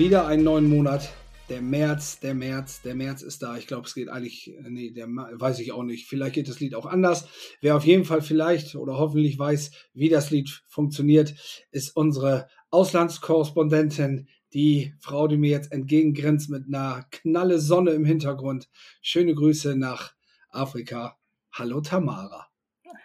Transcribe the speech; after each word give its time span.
wieder 0.00 0.26
einen 0.26 0.44
neuen 0.44 0.66
Monat. 0.66 1.12
Der 1.50 1.60
März, 1.60 2.20
der 2.20 2.32
März, 2.32 2.80
der 2.80 2.94
März 2.94 3.20
ist 3.20 3.42
da. 3.42 3.58
Ich 3.58 3.66
glaube, 3.66 3.86
es 3.86 3.92
geht 3.92 4.08
eigentlich, 4.08 4.50
nee, 4.66 4.92
der 4.92 5.06
weiß 5.08 5.58
ich 5.58 5.72
auch 5.72 5.82
nicht. 5.82 6.08
Vielleicht 6.08 6.36
geht 6.36 6.48
das 6.48 6.58
Lied 6.58 6.74
auch 6.74 6.86
anders. 6.86 7.28
Wer 7.60 7.76
auf 7.76 7.84
jeden 7.84 8.06
Fall 8.06 8.22
vielleicht 8.22 8.76
oder 8.76 8.96
hoffentlich 8.96 9.38
weiß, 9.38 9.72
wie 9.92 10.08
das 10.08 10.30
Lied 10.30 10.62
funktioniert, 10.68 11.34
ist 11.70 11.94
unsere 11.94 12.48
Auslandskorrespondentin, 12.70 14.26
die 14.54 14.94
Frau, 15.00 15.28
die 15.28 15.36
mir 15.36 15.50
jetzt 15.50 15.70
entgegengrinst 15.70 16.48
mit 16.48 16.64
einer 16.66 17.04
knalle 17.10 17.58
Sonne 17.58 17.90
im 17.90 18.06
Hintergrund. 18.06 18.70
Schöne 19.02 19.34
Grüße 19.34 19.76
nach 19.76 20.14
Afrika. 20.48 21.18
Hallo 21.52 21.82
Tamara. 21.82 22.46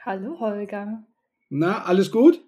Hallo 0.06 0.40
Holger. 0.40 1.04
Na, 1.50 1.84
alles 1.84 2.10
gut? 2.10 2.42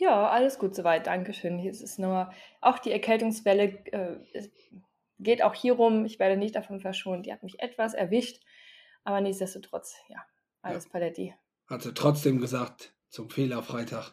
Ja, 0.00 0.30
alles 0.30 0.58
gut 0.58 0.74
soweit, 0.74 1.06
Dankeschön. 1.06 1.58
Hier 1.58 1.70
ist 1.70 1.82
es 1.82 1.98
nur 1.98 2.32
auch 2.62 2.78
die 2.78 2.90
Erkältungswelle 2.90 3.64
äh, 3.92 4.48
geht 5.18 5.42
auch 5.42 5.54
hier 5.54 5.74
rum. 5.74 6.06
Ich 6.06 6.18
werde 6.18 6.38
nicht 6.38 6.56
davon 6.56 6.80
verschont. 6.80 7.26
Die 7.26 7.32
hat 7.34 7.42
mich 7.42 7.60
etwas 7.60 7.92
erwischt, 7.92 8.42
aber 9.04 9.20
nichtsdestotrotz, 9.20 9.96
ja, 10.08 10.16
alles 10.62 10.84
ja. 10.84 10.90
paletti. 10.90 11.34
Hat 11.68 11.82
sie 11.82 11.92
trotzdem 11.92 12.40
gesagt, 12.40 12.94
zum 13.10 13.28
Fehlerfreitag, 13.28 14.12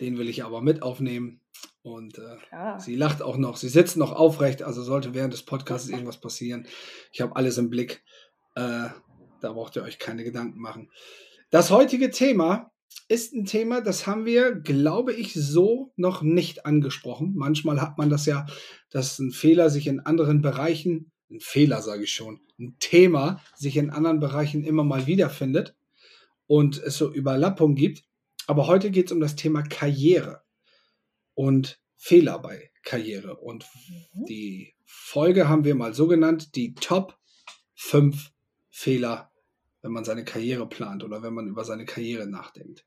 den 0.00 0.16
will 0.16 0.30
ich 0.30 0.42
aber 0.42 0.62
mit 0.62 0.82
aufnehmen. 0.82 1.42
Und 1.82 2.16
äh, 2.16 2.78
sie 2.78 2.96
lacht 2.96 3.20
auch 3.20 3.36
noch. 3.36 3.58
Sie 3.58 3.68
sitzt 3.68 3.98
noch 3.98 4.12
aufrecht, 4.12 4.62
also 4.62 4.82
sollte 4.82 5.12
während 5.12 5.34
des 5.34 5.44
Podcasts 5.44 5.90
irgendwas 5.90 6.18
passieren. 6.18 6.66
Ich 7.12 7.20
habe 7.20 7.36
alles 7.36 7.58
im 7.58 7.68
Blick. 7.68 8.02
Äh, 8.54 8.88
da 9.42 9.52
braucht 9.52 9.76
ihr 9.76 9.82
euch 9.82 9.98
keine 9.98 10.24
Gedanken 10.24 10.60
machen. 10.60 10.90
Das 11.50 11.70
heutige 11.70 12.10
Thema 12.10 12.72
ist 13.08 13.32
ein 13.34 13.44
Thema, 13.44 13.80
das 13.80 14.06
haben 14.06 14.24
wir, 14.24 14.52
glaube 14.54 15.12
ich, 15.12 15.34
so 15.34 15.92
noch 15.96 16.22
nicht 16.22 16.66
angesprochen. 16.66 17.34
Manchmal 17.36 17.80
hat 17.80 17.98
man 17.98 18.10
das 18.10 18.26
ja, 18.26 18.46
dass 18.90 19.18
ein 19.18 19.30
Fehler 19.30 19.70
sich 19.70 19.86
in 19.86 20.00
anderen 20.00 20.42
Bereichen, 20.42 21.12
ein 21.30 21.40
Fehler 21.40 21.82
sage 21.82 22.04
ich 22.04 22.12
schon, 22.12 22.40
ein 22.58 22.76
Thema 22.78 23.40
sich 23.54 23.76
in 23.76 23.90
anderen 23.90 24.20
Bereichen 24.20 24.64
immer 24.64 24.84
mal 24.84 25.06
wiederfindet 25.06 25.76
und 26.46 26.78
es 26.78 26.96
so 26.96 27.12
Überlappungen 27.12 27.76
gibt. 27.76 28.04
Aber 28.46 28.66
heute 28.66 28.90
geht 28.90 29.06
es 29.06 29.12
um 29.12 29.20
das 29.20 29.36
Thema 29.36 29.62
Karriere 29.62 30.42
und 31.34 31.80
Fehler 31.96 32.38
bei 32.38 32.70
Karriere. 32.82 33.36
Und 33.36 33.66
mhm. 34.14 34.24
die 34.26 34.74
Folge 34.84 35.48
haben 35.48 35.64
wir 35.64 35.74
mal 35.74 35.94
so 35.94 36.06
genannt, 36.06 36.54
die 36.54 36.74
Top 36.74 37.18
5 37.74 38.32
Fehler 38.70 39.32
wenn 39.86 39.92
man 39.92 40.04
seine 40.04 40.24
Karriere 40.24 40.68
plant 40.68 41.04
oder 41.04 41.22
wenn 41.22 41.32
man 41.32 41.46
über 41.46 41.64
seine 41.64 41.84
Karriere 41.84 42.26
nachdenkt. 42.26 42.84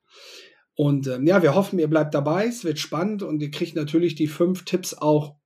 Und 0.76 1.08
ähm, 1.08 1.26
ja, 1.26 1.42
wir 1.42 1.56
hoffen, 1.56 1.80
ihr 1.80 1.90
bleibt 1.90 2.14
dabei. 2.14 2.46
Es 2.46 2.66
wird 2.66 2.78
spannend 2.78 3.24
und 3.24 3.42
ihr 3.42 3.52
kriegt 3.52 3.76
natürlich 3.76 4.16
die 4.16 4.28
fünf 4.28 4.66
Tipps 4.66 4.94
auch 4.94 5.38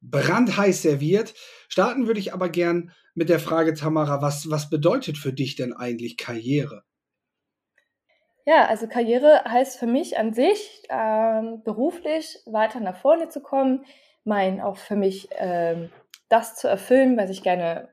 brandheiß 0.00 0.80
serviert. 0.80 1.34
Starten 1.68 2.06
würde 2.06 2.20
ich 2.20 2.32
aber 2.32 2.48
gern 2.48 2.92
mit 3.14 3.28
der 3.28 3.38
Frage, 3.38 3.74
Tamara, 3.74 4.22
was, 4.22 4.48
was 4.50 4.70
bedeutet 4.70 5.18
für 5.18 5.32
dich 5.32 5.56
denn 5.56 5.74
eigentlich 5.74 6.16
Karriere? 6.16 6.84
Ja, 8.46 8.66
also 8.66 8.88
Karriere 8.88 9.44
heißt 9.44 9.78
für 9.78 9.86
mich 9.86 10.16
an 10.16 10.32
sich, 10.32 10.84
ähm, 10.88 11.62
beruflich 11.64 12.38
weiter 12.46 12.80
nach 12.80 12.96
vorne 12.96 13.28
zu 13.28 13.42
kommen, 13.42 13.84
mein 14.24 14.62
auch 14.62 14.78
für 14.78 14.96
mich 14.96 15.28
ähm, 15.32 15.90
das 16.30 16.56
zu 16.56 16.66
erfüllen, 16.66 17.18
was 17.18 17.28
ich 17.28 17.42
gerne 17.42 17.90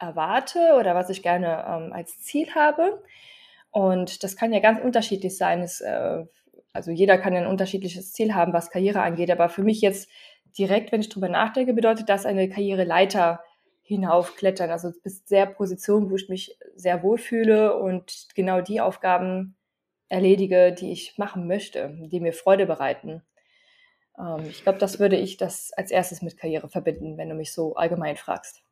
erwarte 0.00 0.76
oder 0.78 0.94
was 0.94 1.10
ich 1.10 1.22
gerne 1.22 1.64
ähm, 1.68 1.92
als 1.92 2.20
Ziel 2.22 2.54
habe. 2.54 3.02
Und 3.70 4.24
das 4.24 4.36
kann 4.36 4.52
ja 4.52 4.60
ganz 4.60 4.80
unterschiedlich 4.80 5.36
sein. 5.36 5.60
Es, 5.60 5.80
äh, 5.80 6.24
also 6.72 6.90
jeder 6.90 7.18
kann 7.18 7.36
ein 7.36 7.46
unterschiedliches 7.46 8.12
Ziel 8.12 8.34
haben, 8.34 8.52
was 8.52 8.70
Karriere 8.70 9.02
angeht. 9.02 9.30
Aber 9.30 9.48
für 9.48 9.62
mich 9.62 9.80
jetzt 9.80 10.08
direkt, 10.58 10.90
wenn 10.90 11.00
ich 11.00 11.08
drüber 11.08 11.28
nachdenke, 11.28 11.74
bedeutet 11.74 12.08
das 12.08 12.26
eine 12.26 12.48
Karriereleiter 12.48 13.40
hinaufklettern. 13.82 14.70
Also 14.70 14.90
bis 15.02 15.26
sehr 15.26 15.46
Position, 15.46 16.10
wo 16.10 16.16
ich 16.16 16.28
mich 16.28 16.56
sehr 16.74 17.02
wohlfühle 17.02 17.76
und 17.76 18.28
genau 18.34 18.60
die 18.60 18.80
Aufgaben 18.80 19.56
erledige, 20.08 20.72
die 20.72 20.90
ich 20.90 21.18
machen 21.18 21.46
möchte, 21.46 21.94
die 22.10 22.20
mir 22.20 22.32
Freude 22.32 22.66
bereiten. 22.66 23.22
Ähm, 24.18 24.46
ich 24.48 24.62
glaube, 24.62 24.78
das 24.78 24.98
würde 24.98 25.16
ich 25.16 25.36
das 25.36 25.72
als 25.74 25.90
erstes 25.90 26.22
mit 26.22 26.36
Karriere 26.36 26.68
verbinden, 26.68 27.16
wenn 27.16 27.28
du 27.28 27.34
mich 27.34 27.52
so 27.52 27.76
allgemein 27.76 28.16
fragst 28.16 28.64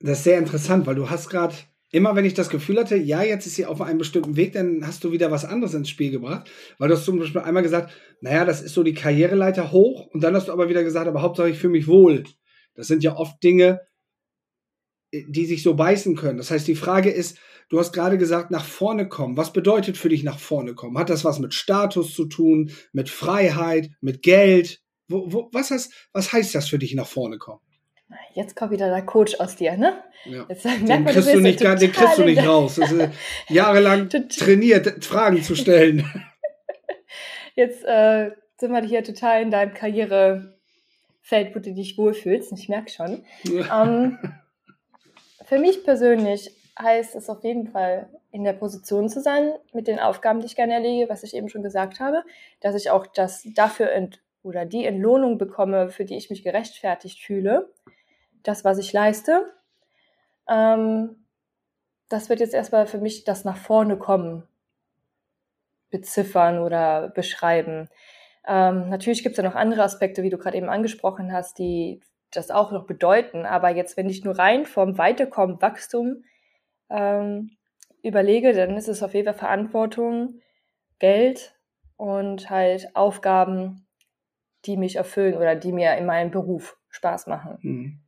das 0.00 0.18
ist 0.18 0.24
sehr 0.24 0.38
interessant, 0.38 0.86
weil 0.86 0.94
du 0.94 1.10
hast 1.10 1.28
gerade, 1.28 1.54
immer 1.92 2.16
wenn 2.16 2.24
ich 2.24 2.34
das 2.34 2.48
Gefühl 2.48 2.78
hatte, 2.78 2.96
ja, 2.96 3.22
jetzt 3.22 3.46
ist 3.46 3.56
sie 3.56 3.66
auf 3.66 3.80
einem 3.80 3.98
bestimmten 3.98 4.36
Weg, 4.36 4.52
dann 4.54 4.86
hast 4.86 5.04
du 5.04 5.12
wieder 5.12 5.30
was 5.30 5.44
anderes 5.44 5.74
ins 5.74 5.90
Spiel 5.90 6.10
gebracht. 6.10 6.50
Weil 6.78 6.88
du 6.88 6.94
hast 6.94 7.04
zum 7.04 7.18
Beispiel 7.18 7.42
einmal 7.42 7.62
gesagt, 7.62 7.92
naja, 8.20 8.44
das 8.44 8.62
ist 8.62 8.74
so 8.74 8.82
die 8.82 8.94
Karriereleiter 8.94 9.72
hoch. 9.72 10.06
Und 10.06 10.22
dann 10.22 10.34
hast 10.34 10.48
du 10.48 10.52
aber 10.52 10.68
wieder 10.68 10.84
gesagt, 10.84 11.06
aber 11.06 11.22
Hauptsache 11.22 11.50
ich 11.50 11.58
fühle 11.58 11.72
mich 11.72 11.86
wohl. 11.86 12.24
Das 12.74 12.86
sind 12.86 13.02
ja 13.02 13.16
oft 13.16 13.42
Dinge, 13.42 13.80
die 15.12 15.44
sich 15.44 15.62
so 15.62 15.74
beißen 15.74 16.16
können. 16.16 16.38
Das 16.38 16.50
heißt, 16.50 16.66
die 16.66 16.76
Frage 16.76 17.10
ist, 17.10 17.38
du 17.68 17.78
hast 17.78 17.92
gerade 17.92 18.16
gesagt, 18.16 18.50
nach 18.50 18.64
vorne 18.64 19.08
kommen. 19.08 19.36
Was 19.36 19.52
bedeutet 19.52 19.98
für 19.98 20.08
dich 20.08 20.22
nach 20.22 20.38
vorne 20.38 20.74
kommen? 20.74 20.96
Hat 20.96 21.10
das 21.10 21.24
was 21.24 21.40
mit 21.40 21.52
Status 21.52 22.14
zu 22.14 22.26
tun, 22.26 22.70
mit 22.92 23.10
Freiheit, 23.10 23.90
mit 24.00 24.22
Geld? 24.22 24.80
Wo, 25.08 25.32
wo, 25.32 25.50
was, 25.52 25.72
heißt, 25.72 25.92
was 26.12 26.32
heißt 26.32 26.54
das 26.54 26.68
für 26.68 26.78
dich 26.78 26.94
nach 26.94 27.08
vorne 27.08 27.38
kommen? 27.38 27.60
Jetzt 28.34 28.56
kommt 28.56 28.70
wieder 28.70 28.88
der 28.88 29.02
Coach 29.02 29.38
aus 29.40 29.56
dir, 29.56 29.76
ne? 29.76 30.02
Ja. 30.24 30.46
Jetzt 30.48 30.64
den, 30.64 30.86
man, 30.86 31.04
kriegst 31.06 31.32
du, 31.32 31.40
nicht, 31.40 31.60
den 31.60 31.92
kriegst 31.92 32.18
du 32.18 32.24
nicht 32.24 32.46
raus. 32.46 32.76
Das 32.76 32.92
ist 32.92 33.10
jahrelang 33.48 34.08
trainiert, 34.08 35.04
Fragen 35.04 35.42
zu 35.42 35.54
stellen. 35.54 36.04
Jetzt 37.54 37.84
äh, 37.84 38.30
sind 38.58 38.72
wir 38.72 38.82
hier 38.82 39.02
total 39.02 39.42
in 39.42 39.50
deinem 39.50 39.74
Karrierefeld, 39.74 41.54
wo 41.54 41.58
du 41.58 41.72
dich 41.74 41.98
wohlfühlst. 41.98 42.52
Ich 42.52 42.68
merke 42.68 42.90
schon. 42.90 43.24
Ja. 43.44 43.82
Ähm, 43.82 44.18
für 45.44 45.58
mich 45.58 45.84
persönlich 45.84 46.54
heißt 46.78 47.14
es 47.16 47.28
auf 47.28 47.42
jeden 47.44 47.68
Fall, 47.68 48.08
in 48.32 48.44
der 48.44 48.52
Position 48.52 49.08
zu 49.08 49.20
sein 49.20 49.52
mit 49.72 49.88
den 49.88 49.98
Aufgaben, 49.98 50.38
die 50.38 50.46
ich 50.46 50.54
gerne 50.54 50.74
erlege, 50.74 51.08
was 51.08 51.24
ich 51.24 51.34
eben 51.34 51.48
schon 51.48 51.64
gesagt 51.64 51.98
habe, 51.98 52.22
dass 52.60 52.76
ich 52.76 52.90
auch 52.90 53.08
das 53.08 53.42
dafür 53.56 53.90
ent 53.90 54.20
oder 54.44 54.64
die 54.64 54.86
Entlohnung 54.86 55.36
bekomme, 55.36 55.90
für 55.90 56.04
die 56.04 56.16
ich 56.16 56.30
mich 56.30 56.44
gerechtfertigt 56.44 57.20
fühle 57.20 57.72
das, 58.42 58.64
was 58.64 58.78
ich 58.78 58.92
leiste. 58.92 59.52
Ähm, 60.48 61.26
das 62.08 62.28
wird 62.28 62.40
jetzt 62.40 62.54
erstmal 62.54 62.86
für 62.86 62.98
mich 62.98 63.24
das 63.24 63.44
nach 63.44 63.56
vorne 63.56 63.96
kommen 63.96 64.42
beziffern 65.90 66.58
oder 66.58 67.08
beschreiben. 67.08 67.88
Ähm, 68.46 68.88
natürlich 68.88 69.22
gibt 69.22 69.34
es 69.34 69.42
ja 69.42 69.48
noch 69.48 69.56
andere 69.56 69.82
Aspekte, 69.82 70.22
wie 70.22 70.30
du 70.30 70.38
gerade 70.38 70.56
eben 70.56 70.68
angesprochen 70.68 71.32
hast, 71.32 71.58
die 71.58 72.00
das 72.30 72.50
auch 72.50 72.72
noch 72.72 72.86
bedeuten. 72.86 73.46
Aber 73.46 73.70
jetzt, 73.70 73.96
wenn 73.96 74.08
ich 74.08 74.24
nur 74.24 74.38
rein 74.38 74.66
vom 74.66 74.98
Weiterkommen, 74.98 75.60
Wachstum 75.60 76.24
ähm, 76.90 77.56
überlege, 78.02 78.52
dann 78.52 78.76
ist 78.76 78.88
es 78.88 79.02
auf 79.02 79.14
jeden 79.14 79.26
Fall 79.26 79.34
Verantwortung, 79.34 80.40
Geld 80.98 81.54
und 81.96 82.50
halt 82.50 82.94
Aufgaben, 82.94 83.86
die 84.64 84.76
mich 84.76 84.96
erfüllen 84.96 85.36
oder 85.36 85.56
die 85.56 85.72
mir 85.72 85.96
in 85.96 86.06
meinem 86.06 86.30
Beruf 86.30 86.76
Spaß 86.90 87.26
machen. 87.26 87.58
Hm 87.62 88.00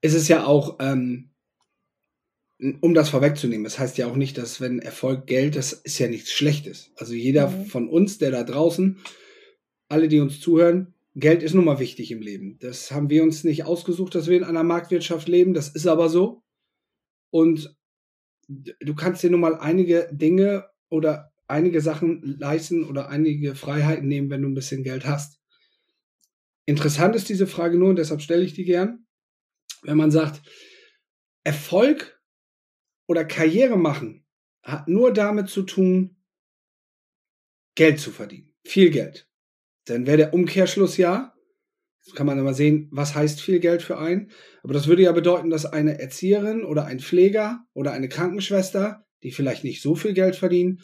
es 0.00 0.14
ist 0.14 0.28
ja 0.28 0.46
auch, 0.46 0.78
ähm, 0.80 1.30
um 2.80 2.92
das 2.92 3.08
vorwegzunehmen, 3.10 3.66
es 3.66 3.74
das 3.74 3.80
heißt 3.80 3.98
ja 3.98 4.08
auch 4.08 4.16
nicht, 4.16 4.36
dass 4.36 4.60
wenn 4.60 4.80
Erfolg 4.80 5.26
Geld, 5.26 5.54
das 5.54 5.72
ist 5.72 5.98
ja 5.98 6.08
nichts 6.08 6.32
Schlechtes. 6.32 6.90
Also 6.96 7.14
jeder 7.14 7.50
mhm. 7.50 7.66
von 7.66 7.88
uns, 7.88 8.18
der 8.18 8.30
da 8.30 8.42
draußen, 8.42 8.98
alle, 9.88 10.08
die 10.08 10.20
uns 10.20 10.40
zuhören, 10.40 10.94
Geld 11.14 11.42
ist 11.42 11.54
nun 11.54 11.64
mal 11.64 11.78
wichtig 11.78 12.10
im 12.10 12.20
Leben. 12.20 12.58
Das 12.60 12.90
haben 12.90 13.10
wir 13.10 13.22
uns 13.22 13.44
nicht 13.44 13.64
ausgesucht, 13.64 14.14
dass 14.14 14.28
wir 14.28 14.36
in 14.36 14.44
einer 14.44 14.62
Marktwirtschaft 14.62 15.28
leben. 15.28 15.54
Das 15.54 15.68
ist 15.68 15.86
aber 15.86 16.08
so. 16.08 16.42
Und 17.30 17.76
du 18.48 18.94
kannst 18.94 19.22
dir 19.22 19.30
nun 19.30 19.40
mal 19.40 19.56
einige 19.56 20.08
Dinge 20.12 20.68
oder 20.90 21.32
einige 21.48 21.80
Sachen 21.80 22.36
leisten 22.38 22.84
oder 22.84 23.08
einige 23.08 23.54
Freiheiten 23.54 24.06
nehmen, 24.06 24.30
wenn 24.30 24.42
du 24.42 24.48
ein 24.48 24.54
bisschen 24.54 24.84
Geld 24.84 25.06
hast. 25.06 25.40
Interessant 26.66 27.16
ist 27.16 27.28
diese 27.28 27.46
Frage 27.46 27.78
nur 27.78 27.88
und 27.88 27.96
deshalb 27.96 28.20
stelle 28.20 28.44
ich 28.44 28.52
die 28.52 28.64
gern 28.64 29.06
wenn 29.82 29.96
man 29.96 30.10
sagt, 30.10 30.42
Erfolg 31.44 32.20
oder 33.06 33.24
Karriere 33.24 33.76
machen 33.76 34.24
hat 34.62 34.86
nur 34.86 35.12
damit 35.12 35.48
zu 35.48 35.62
tun, 35.62 36.16
Geld 37.74 38.00
zu 38.00 38.10
verdienen. 38.10 38.52
Viel 38.64 38.90
Geld. 38.90 39.28
Dann 39.86 40.06
wäre 40.06 40.18
der 40.18 40.34
Umkehrschluss 40.34 40.96
ja, 40.98 41.32
kann 42.14 42.26
man 42.26 42.38
aber 42.38 42.54
sehen, 42.54 42.88
was 42.90 43.14
heißt 43.14 43.40
viel 43.40 43.60
Geld 43.60 43.82
für 43.82 43.98
einen. 43.98 44.30
Aber 44.62 44.74
das 44.74 44.86
würde 44.86 45.02
ja 45.02 45.12
bedeuten, 45.12 45.50
dass 45.50 45.66
eine 45.66 45.98
Erzieherin 46.00 46.64
oder 46.64 46.84
ein 46.84 47.00
Pfleger 47.00 47.64
oder 47.72 47.92
eine 47.92 48.08
Krankenschwester, 48.08 49.06
die 49.22 49.32
vielleicht 49.32 49.64
nicht 49.64 49.82
so 49.82 49.94
viel 49.94 50.12
Geld 50.12 50.36
verdienen, 50.36 50.82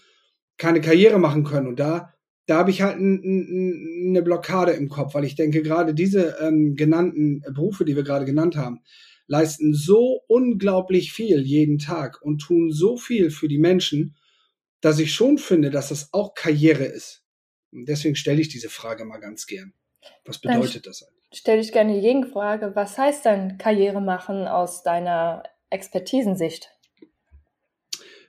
keine 0.57 0.81
Karriere 0.81 1.19
machen 1.19 1.45
können. 1.45 1.67
Und 1.67 1.81
da 1.81 2.14
da 2.47 2.59
habe 2.59 2.71
ich 2.71 2.83
halt 2.83 2.99
ein, 2.99 3.23
ein, 3.25 4.09
eine 4.09 4.23
Blockade 4.23 4.73
im 4.73 4.89
Kopf, 4.89 5.15
weil 5.15 5.25
ich 5.25 5.35
denke, 5.35 5.63
gerade 5.63 5.95
diese 5.95 6.37
ähm, 6.41 6.75
genannten 6.77 7.41
Berufe, 7.53 7.85
die 7.85 7.97
wir 7.97 8.03
gerade 8.03 8.25
genannt 8.25 8.57
haben, 8.57 8.83
leisten 9.27 9.73
so 9.73 10.21
unglaublich 10.27 11.13
viel 11.13 11.43
jeden 11.43 11.79
Tag 11.79 12.21
und 12.21 12.39
tun 12.39 12.71
so 12.71 12.97
viel 12.97 13.31
für 13.31 13.49
die 13.49 13.59
Menschen, 13.59 14.17
dass 14.81 14.99
ich 14.99 15.15
schon 15.15 15.39
finde, 15.39 15.71
dass 15.71 15.89
das 15.89 16.13
auch 16.13 16.35
Karriere 16.35 16.85
ist. 16.85 17.25
Und 17.73 17.89
deswegen 17.89 18.17
stelle 18.17 18.41
ich 18.41 18.49
diese 18.49 18.69
Frage 18.69 19.05
mal 19.05 19.19
ganz 19.19 19.47
gern. 19.47 19.73
Was 20.27 20.39
bedeutet 20.39 20.87
das 20.87 21.03
eigentlich? 21.03 21.39
Stelle 21.39 21.61
ich 21.61 21.73
gerne 21.73 21.95
die 21.95 22.03
Gegenfrage. 22.03 22.73
Was 22.75 22.99
heißt 22.99 23.25
dann 23.25 23.57
Karriere 23.57 24.03
machen 24.03 24.47
aus 24.47 24.83
deiner 24.83 25.43
Expertisensicht? 25.71 26.74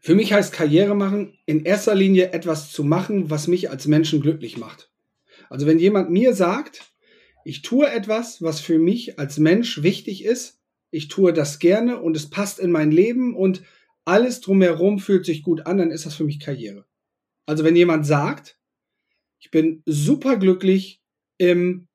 Für 0.06 0.14
mich 0.14 0.34
heißt 0.34 0.54
Karriere 0.54 0.96
machen 0.96 1.34
in 1.48 1.66
erster 1.66 1.96
Linie 1.96 2.32
etwas 2.32 2.72
zu 2.72 2.84
machen, 2.84 3.32
was 3.32 3.48
mich 3.48 3.72
als 3.72 3.88
Menschen 3.88 4.22
glücklich 4.22 4.56
macht. 4.56 4.92
Also 5.50 5.66
wenn 5.66 5.80
jemand 5.80 6.12
mir 6.12 6.36
sagt, 6.36 6.94
ich 7.44 7.64
tue 7.64 7.90
etwas, 7.90 8.40
was 8.44 8.60
für 8.60 8.78
mich 8.78 9.18
als 9.18 9.40
Mensch 9.40 9.82
wichtig 9.82 10.24
ist, 10.24 10.62
ich 10.92 11.08
tue 11.08 11.34
das 11.34 11.58
gerne 11.58 12.00
und 12.00 12.16
es 12.16 12.30
passt 12.30 12.60
in 12.60 12.70
mein 12.70 12.92
Leben 12.92 13.36
und 13.36 13.64
alles 14.06 14.42
drumherum 14.42 15.00
fühlt 15.00 15.26
sich 15.26 15.42
gut 15.42 15.66
an, 15.66 15.80
dann 15.80 15.90
ist 15.90 16.06
das 16.06 16.14
für 16.14 16.24
mich 16.24 16.40
Karriere. 16.40 16.86
Also 17.48 17.64
wenn 17.64 17.76
jemand 17.76 18.06
sagt, 18.06 18.60
ich 19.40 19.50
bin 19.50 19.82
super 19.88 20.38
glücklich 20.38 21.02
im, 21.40 21.88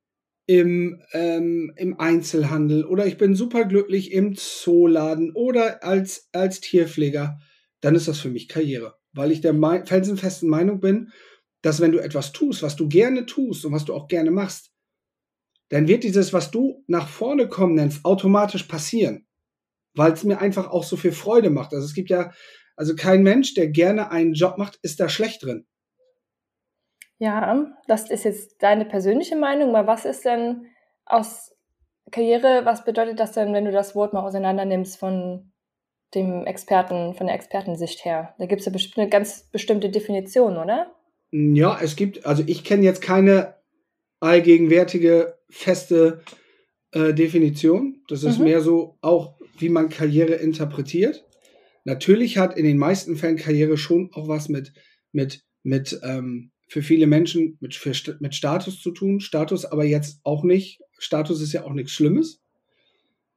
im, 0.47 1.01
ähm, 1.13 1.73
im 1.77 2.01
Einzelhandel 2.01 2.85
oder 2.85 3.07
ich 3.07 3.19
bin 3.19 3.37
super 3.37 3.67
glücklich 3.67 4.11
im 4.11 4.35
Zooladen 4.35 5.31
oder 5.31 5.85
als, 5.85 6.29
als 6.33 6.61
Tierpfleger, 6.61 7.39
dann 7.81 7.95
ist 7.95 8.09
das 8.09 8.21
für 8.21 8.31
mich 8.31 8.49
Karriere. 8.49 8.97
Weil 9.13 9.33
ich 9.33 9.41
der 9.41 9.55
felsenfesten 9.87 10.49
Meinung 10.49 10.81
bin, 10.81 11.13
dass 11.63 11.81
wenn 11.81 11.93
du 11.93 11.99
etwas 11.99 12.33
tust, 12.33 12.63
was 12.63 12.77
du 12.77 12.89
gerne 12.89 13.27
tust 13.27 13.65
und 13.65 13.73
was 13.73 13.85
du 13.85 13.95
auch 13.95 14.09
gerne 14.09 14.31
machst, 14.31 14.73
dann 15.69 15.89
wird 15.89 16.05
dieses, 16.05 16.33
was 16.33 16.51
du 16.51 16.85
nach 16.87 17.09
vorne 17.09 17.49
kommen 17.49 17.75
nennst, 17.75 18.05
automatisch 18.05 18.65
passieren 18.65 19.27
weil 19.95 20.13
es 20.13 20.25
mir 20.25 20.41
einfach 20.41 20.71
auch 20.71 20.85
so 20.85 20.97
viel 20.97 21.13
Freude 21.13 21.51
macht. 21.51 21.73
Also 21.73 21.85
es 21.85 21.95
gibt 21.95 22.11
ja, 22.11 22.33
also 22.77 22.95
kein 22.95 23.23
Mensch, 23.23 23.55
der 23.55 23.69
gerne 23.69 24.11
einen 24.11 24.35
Job 24.35 24.59
macht, 24.59 24.79
ist 24.83 25.01
da 25.01 25.09
schlecht 25.09 25.45
drin. 25.45 25.67
Ja, 27.19 27.67
das 27.87 28.11
ist 28.11 28.25
jetzt 28.25 28.63
deine 28.63 28.87
persönliche 28.87 29.37
Meinung, 29.37 29.75
aber 29.75 29.87
was 29.87 30.05
ist 30.05 30.25
denn 30.25 30.67
aus 31.05 31.55
Karriere, 32.11 32.65
was 32.65 32.85
bedeutet 32.85 33.21
das 33.21 33.33
denn, 33.33 33.53
wenn 33.53 33.67
du 33.67 33.73
das 33.73 33.95
Wort 33.95 34.15
mal 34.15 34.23
auseinander 34.23 34.65
nimmst 34.65 34.99
von 34.99 35.53
dem 36.15 36.47
Experten, 36.47 37.15
von 37.15 37.27
der 37.27 37.37
Expertensicht 37.37 38.05
her? 38.05 38.35
Da 38.39 38.47
gibt 38.47 38.61
es 38.61 38.67
ja 38.67 38.73
eine 38.97 39.09
ganz 39.09 39.49
bestimmte 39.51 39.91
Definition, 39.91 40.57
oder? 40.57 40.95
Ja, 41.31 41.79
es 41.81 41.97
gibt, 41.97 42.27
also 42.27 42.43
ich 42.47 42.65
kenne 42.65 42.85
jetzt 42.85 43.03
keine 43.03 43.55
allgegenwärtige, 44.21 45.39
feste 45.49 46.23
äh, 46.93 47.15
Definition. 47.15 48.03
Das 48.09 48.25
ist 48.25 48.39
mhm. 48.39 48.45
mehr 48.45 48.61
so 48.61 48.99
auch 49.01 49.35
wie 49.59 49.69
man 49.69 49.89
Karriere 49.89 50.35
interpretiert. 50.35 51.25
Natürlich 51.85 52.39
hat 52.39 52.57
in 52.57 52.65
den 52.65 52.79
meisten 52.79 53.17
Fällen 53.17 53.37
Karriere 53.37 53.77
schon 53.77 54.11
auch 54.13 54.29
was 54.29 54.49
mit, 54.49 54.73
mit, 55.13 55.43
mit 55.63 55.99
ähm, 56.03 56.53
für 56.69 56.83
viele 56.83 57.07
Menschen 57.07 57.59
mit, 57.61 57.75
für, 57.75 57.93
mit 58.21 58.35
Status 58.35 58.81
zu 58.81 58.93
tun. 58.93 59.21
Status 59.21 59.65
aber 59.65 59.85
jetzt 59.85 60.21
auch 60.23 60.45
nicht. 60.45 60.81
Status 60.99 61.41
ist 61.41 61.53
ja 61.53 61.65
auch 61.65 61.73
nichts 61.73 61.93
Schlimmes. 61.93 62.40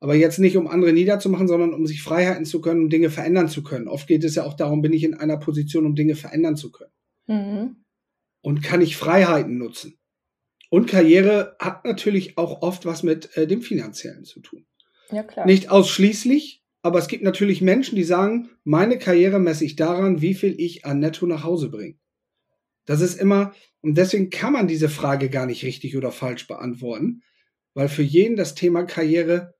Aber 0.04 0.16
jetzt 0.16 0.38
nicht, 0.38 0.58
um 0.58 0.68
andere 0.68 0.92
niederzumachen, 0.92 1.48
sondern 1.48 1.74
um 1.74 1.88
sich 1.88 2.02
Freiheiten 2.02 2.44
zu 2.44 2.60
können, 2.60 2.82
um 2.82 2.90
Dinge 2.90 3.10
verändern 3.10 3.48
zu 3.48 3.64
können. 3.64 3.88
Oft 3.88 4.06
geht 4.06 4.26
es 4.26 4.36
ja 4.36 4.44
auch 4.44 4.54
darum, 4.54 4.82
bin 4.82 4.92
ich 4.92 5.06
in 5.06 5.14
einer 5.14 5.38
Position, 5.38 5.86
um 5.86 5.96
Dinge 5.96 6.16
verändern 6.16 6.58
zu 6.58 6.74
können. 6.74 6.92
Mhm. 7.28 7.78
Und 8.42 8.62
kann 8.62 8.82
ich 8.82 8.98
Freiheiten 8.98 9.58
nutzen. 9.58 9.98
Und 10.70 10.90
Karriere 10.90 11.56
hat 11.58 11.86
natürlich 11.86 12.38
auch 12.38 12.64
oft 12.64 12.86
was 12.86 13.02
mit 13.02 13.38
äh, 13.38 13.48
dem 13.48 13.62
Finanziellen 13.62 14.26
zu 14.26 14.42
tun. 14.42 14.66
Ja, 15.10 15.24
klar. 15.24 15.46
Nicht 15.46 15.72
ausschließlich, 15.72 16.66
aber 16.82 17.00
es 17.00 17.08
gibt 17.08 17.24
natürlich 17.24 17.62
Menschen, 17.62 17.96
die 17.96 18.04
sagen, 18.04 18.50
meine 18.66 18.98
Karriere 18.98 19.40
messe 19.40 19.64
ich 19.64 19.78
daran, 19.78 20.22
wie 20.22 20.34
viel 20.34 20.60
ich 20.60 20.86
an 20.86 21.00
Netto 21.00 21.26
nach 21.28 21.46
Hause 21.46 21.70
bringe. 21.70 21.96
Das 22.86 23.00
ist 23.00 23.18
immer, 23.18 23.54
und 23.80 23.98
deswegen 23.98 24.30
kann 24.30 24.52
man 24.52 24.68
diese 24.68 24.90
Frage 24.90 25.30
gar 25.30 25.46
nicht 25.46 25.64
richtig 25.64 25.96
oder 25.96 26.12
falsch 26.12 26.46
beantworten, 26.46 27.22
weil 27.74 27.88
für 27.88 28.04
jeden 28.04 28.36
das 28.36 28.54
Thema 28.54 28.84
Karriere 28.84 29.54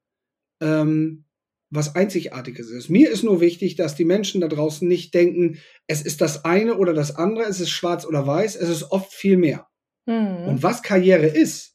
ähm, 0.64 1.26
was 1.70 1.96
Einzigartiges 1.96 2.70
ist. 2.70 2.90
Mir 2.90 3.10
ist 3.10 3.24
nur 3.24 3.42
wichtig, 3.42 3.76
dass 3.76 3.96
die 3.96 4.06
Menschen 4.06 4.42
da 4.42 4.48
draußen 4.48 4.88
nicht 4.88 5.14
denken, 5.14 5.58
es 5.88 6.02
ist 6.02 6.22
das 6.22 6.46
eine 6.46 6.78
oder 6.78 6.94
das 6.94 7.16
andere, 7.16 7.46
es 7.46 7.60
ist 7.60 7.72
schwarz 7.72 8.06
oder 8.06 8.26
weiß, 8.26 8.56
es 8.56 8.70
ist 8.70 8.92
oft 8.92 9.12
viel 9.12 9.38
mehr. 9.38 9.68
Mhm. 10.06 10.48
Und 10.48 10.64
was 10.64 10.84
Karriere 10.84 11.26
ist, 11.26 11.74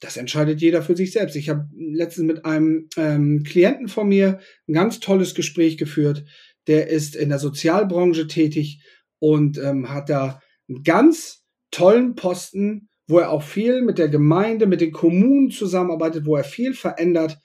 das 0.00 0.16
entscheidet 0.16 0.60
jeder 0.60 0.82
für 0.82 0.96
sich 0.96 1.12
selbst. 1.12 1.36
Ich 1.36 1.48
habe 1.48 1.68
letztens 1.74 2.26
mit 2.26 2.44
einem 2.44 2.88
ähm, 2.96 3.42
Klienten 3.44 3.88
von 3.88 4.08
mir 4.08 4.40
ein 4.68 4.74
ganz 4.74 5.00
tolles 5.00 5.34
Gespräch 5.34 5.78
geführt. 5.78 6.24
Der 6.66 6.88
ist 6.88 7.14
in 7.14 7.28
der 7.28 7.38
Sozialbranche 7.38 8.26
tätig 8.26 8.82
und 9.18 9.56
ähm, 9.58 9.88
hat 9.88 10.10
da 10.10 10.42
einen 10.68 10.82
ganz 10.82 11.44
tollen 11.70 12.16
Posten, 12.16 12.88
wo 13.06 13.18
er 13.18 13.30
auch 13.30 13.42
viel 13.42 13.82
mit 13.82 13.98
der 13.98 14.08
Gemeinde, 14.08 14.66
mit 14.66 14.80
den 14.80 14.92
Kommunen 14.92 15.50
zusammenarbeitet, 15.50 16.26
wo 16.26 16.36
er 16.36 16.44
viel 16.44 16.74
verändert. 16.74 17.38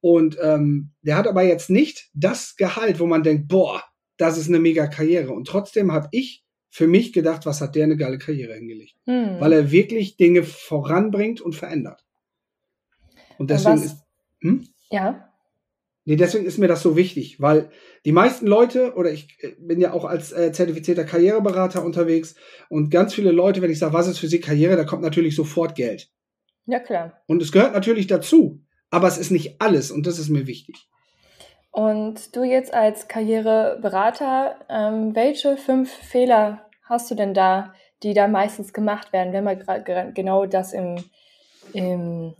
Und 0.00 0.38
ähm, 0.40 0.92
der 1.02 1.16
hat 1.16 1.26
aber 1.26 1.42
jetzt 1.42 1.70
nicht 1.70 2.10
das 2.14 2.56
Gehalt, 2.56 3.00
wo 3.00 3.06
man 3.06 3.22
denkt, 3.22 3.48
boah, 3.48 3.82
das 4.16 4.38
ist 4.38 4.48
eine 4.48 4.58
mega 4.58 4.86
Karriere. 4.86 5.32
Und 5.32 5.46
trotzdem 5.46 5.92
habe 5.92 6.08
ich 6.12 6.44
für 6.70 6.86
mich 6.86 7.12
gedacht, 7.12 7.46
was 7.46 7.60
hat 7.60 7.74
der 7.74 7.84
eine 7.84 7.96
geile 7.96 8.18
Karriere 8.18 8.54
hingelegt. 8.54 8.94
Hm. 9.04 9.40
Weil 9.40 9.52
er 9.52 9.70
wirklich 9.70 10.16
Dinge 10.16 10.42
voranbringt 10.42 11.40
und 11.40 11.54
verändert. 11.54 12.04
Und 13.38 13.50
deswegen 13.50 13.76
was, 13.76 13.84
ist. 13.84 13.96
Hm? 14.40 14.66
Ja. 14.90 15.28
Nee, 16.04 16.16
deswegen 16.16 16.46
ist 16.46 16.58
mir 16.58 16.68
das 16.68 16.82
so 16.82 16.96
wichtig, 16.96 17.40
weil 17.40 17.70
die 18.04 18.12
meisten 18.12 18.46
Leute, 18.46 18.94
oder 18.94 19.12
ich 19.12 19.36
äh, 19.40 19.52
bin 19.58 19.80
ja 19.80 19.92
auch 19.92 20.04
als 20.04 20.32
äh, 20.32 20.52
zertifizierter 20.52 21.04
Karriereberater 21.04 21.84
unterwegs 21.84 22.34
und 22.70 22.90
ganz 22.90 23.12
viele 23.12 23.30
Leute, 23.30 23.60
wenn 23.60 23.70
ich 23.70 23.78
sage, 23.78 23.92
was 23.92 24.08
ist 24.08 24.18
für 24.18 24.28
sie 24.28 24.40
Karriere, 24.40 24.76
da 24.76 24.84
kommt 24.84 25.02
natürlich 25.02 25.36
sofort 25.36 25.74
Geld. 25.74 26.10
Ja, 26.64 26.80
klar. 26.80 27.20
Und 27.26 27.42
es 27.42 27.52
gehört 27.52 27.74
natürlich 27.74 28.06
dazu, 28.06 28.62
aber 28.90 29.08
es 29.08 29.18
ist 29.18 29.30
nicht 29.30 29.60
alles 29.60 29.90
und 29.90 30.06
das 30.06 30.18
ist 30.18 30.28
mir 30.28 30.46
wichtig. 30.46 30.88
Und 31.70 32.34
du 32.34 32.42
jetzt 32.42 32.72
als 32.72 33.08
Karriereberater, 33.08 34.56
ähm, 34.68 35.14
welche 35.14 35.56
fünf 35.56 35.90
Fehler 35.90 36.66
hast 36.84 37.10
du 37.10 37.14
denn 37.14 37.34
da, 37.34 37.74
die 38.02 38.14
da 38.14 38.26
meistens 38.28 38.72
gemacht 38.72 39.12
werden, 39.12 39.32
wenn 39.32 39.44
man 39.44 39.62
genau 40.14 40.46
das 40.46 40.72
im, 40.72 40.96
im, 41.72 42.34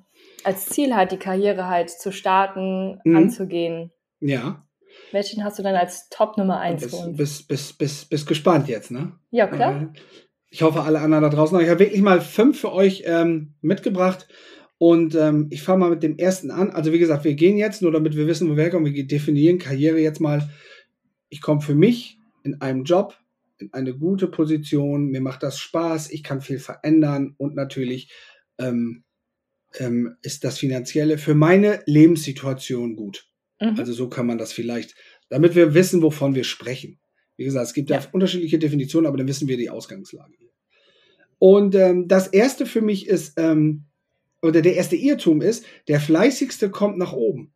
als 0.45 0.67
Ziel 0.67 0.95
hat, 0.95 1.13
die 1.13 1.19
Karriere 1.19 1.69
halt 1.69 1.91
zu 1.91 2.11
starten, 2.11 3.01
mhm. 3.05 3.17
anzugehen? 3.17 3.93
Ja. 4.21 4.65
Welchen 5.13 5.45
hast 5.45 5.59
du 5.59 5.63
dann 5.63 5.77
als 5.77 6.09
Top 6.09 6.37
Nummer 6.39 6.61
eins 6.61 6.83
bis, 6.83 6.91
für 6.91 7.07
uns? 7.07 7.17
Bis, 7.17 7.43
bis, 7.47 7.73
bis, 7.73 8.05
bis 8.07 8.27
gespannt 8.27 8.69
jetzt, 8.69 8.91
ne? 8.91 9.13
Ja, 9.31 9.47
klar. 9.47 9.93
Ich 10.51 10.63
hoffe, 10.63 10.83
alle 10.83 11.01
anderen 11.01 11.23
da 11.23 11.29
draußen. 11.29 11.61
Ich 11.61 11.69
habe 11.69 11.81
wirklich 11.81 12.01
mal 12.01 12.21
fünf 12.21 12.61
für 12.61 12.73
euch 12.73 13.05
ähm, 13.07 13.55
mitgebracht. 13.61 14.27
Und 14.79 15.17
ähm, 15.17 15.49
ich 15.51 15.63
fange 15.63 15.81
mal 15.81 15.91
mit 15.91 16.03
dem 16.03 16.17
ersten 16.17 16.51
an. 16.51 16.71
Also 16.71 16.93
wie 16.93 17.01
gesagt, 17.01 17.25
wir 17.25 17.35
gehen 17.35 17.57
jetzt, 17.57 17.83
nur 17.83 17.91
damit 17.91 18.17
wir 18.17 18.27
wissen, 18.27 18.49
wo 18.49 18.57
wir 18.57 18.63
herkommen, 18.63 18.93
wir 18.93 19.07
definieren 19.07 19.59
Karriere 19.59 19.99
jetzt 19.99 20.21
mal. 20.21 20.49
Ich 21.29 21.41
komme 21.41 21.61
für 21.61 21.75
mich 21.75 22.19
in 22.45 22.61
einem 22.61 22.85
Job 22.85 23.19
in 23.59 23.73
eine 23.73 23.95
gute 23.95 24.29
Position, 24.29 25.09
mir 25.09 25.21
macht 25.21 25.43
das 25.43 25.59
Spaß, 25.59 26.11
ich 26.13 26.23
kann 26.23 26.41
viel 26.41 26.59
verändern 26.59 27.35
und 27.39 27.55
natürlich 27.55 28.13
ähm, 28.59 29.05
ähm, 29.79 30.17
ist 30.23 30.45
das 30.45 30.59
Finanzielle 30.59 31.19
für 31.19 31.35
meine 31.35 31.83
Lebenssituation 31.87 32.97
gut. 32.97 33.27
Mhm. 33.61 33.75
Also 33.77 33.93
so 33.93 34.09
kann 34.09 34.27
man 34.27 34.39
das 34.39 34.53
vielleicht, 34.53 34.95
damit 35.29 35.55
wir 35.55 35.75
wissen, 35.75 36.03
wovon 36.03 36.35
wir 36.35 36.45
sprechen. 36.45 37.01
Wie 37.37 37.45
gesagt, 37.45 37.67
es 37.67 37.75
gibt 37.75 37.91
ja, 37.91 37.99
ja 37.99 38.07
unterschiedliche 38.13 38.59
Definitionen, 38.59 39.07
aber 39.07 39.19
dann 39.19 39.29
wissen 39.29 39.49
wir 39.49 39.57
die 39.57 39.71
Ausgangslage. 39.71 40.35
Und 41.39 41.75
ähm, 41.75 42.09
das 42.09 42.29
erste 42.29 42.67
für 42.67 42.81
mich 42.81 43.07
ist, 43.07 43.35
ähm, 43.37 43.85
oder 44.43 44.63
der 44.63 44.75
erste 44.75 44.97
Irrtum 44.97 45.41
ist, 45.41 45.65
der 45.89 46.01
fleißigste 46.01 46.71
kommt 46.71 46.99
nach 46.99 47.13
oben. 47.13 47.53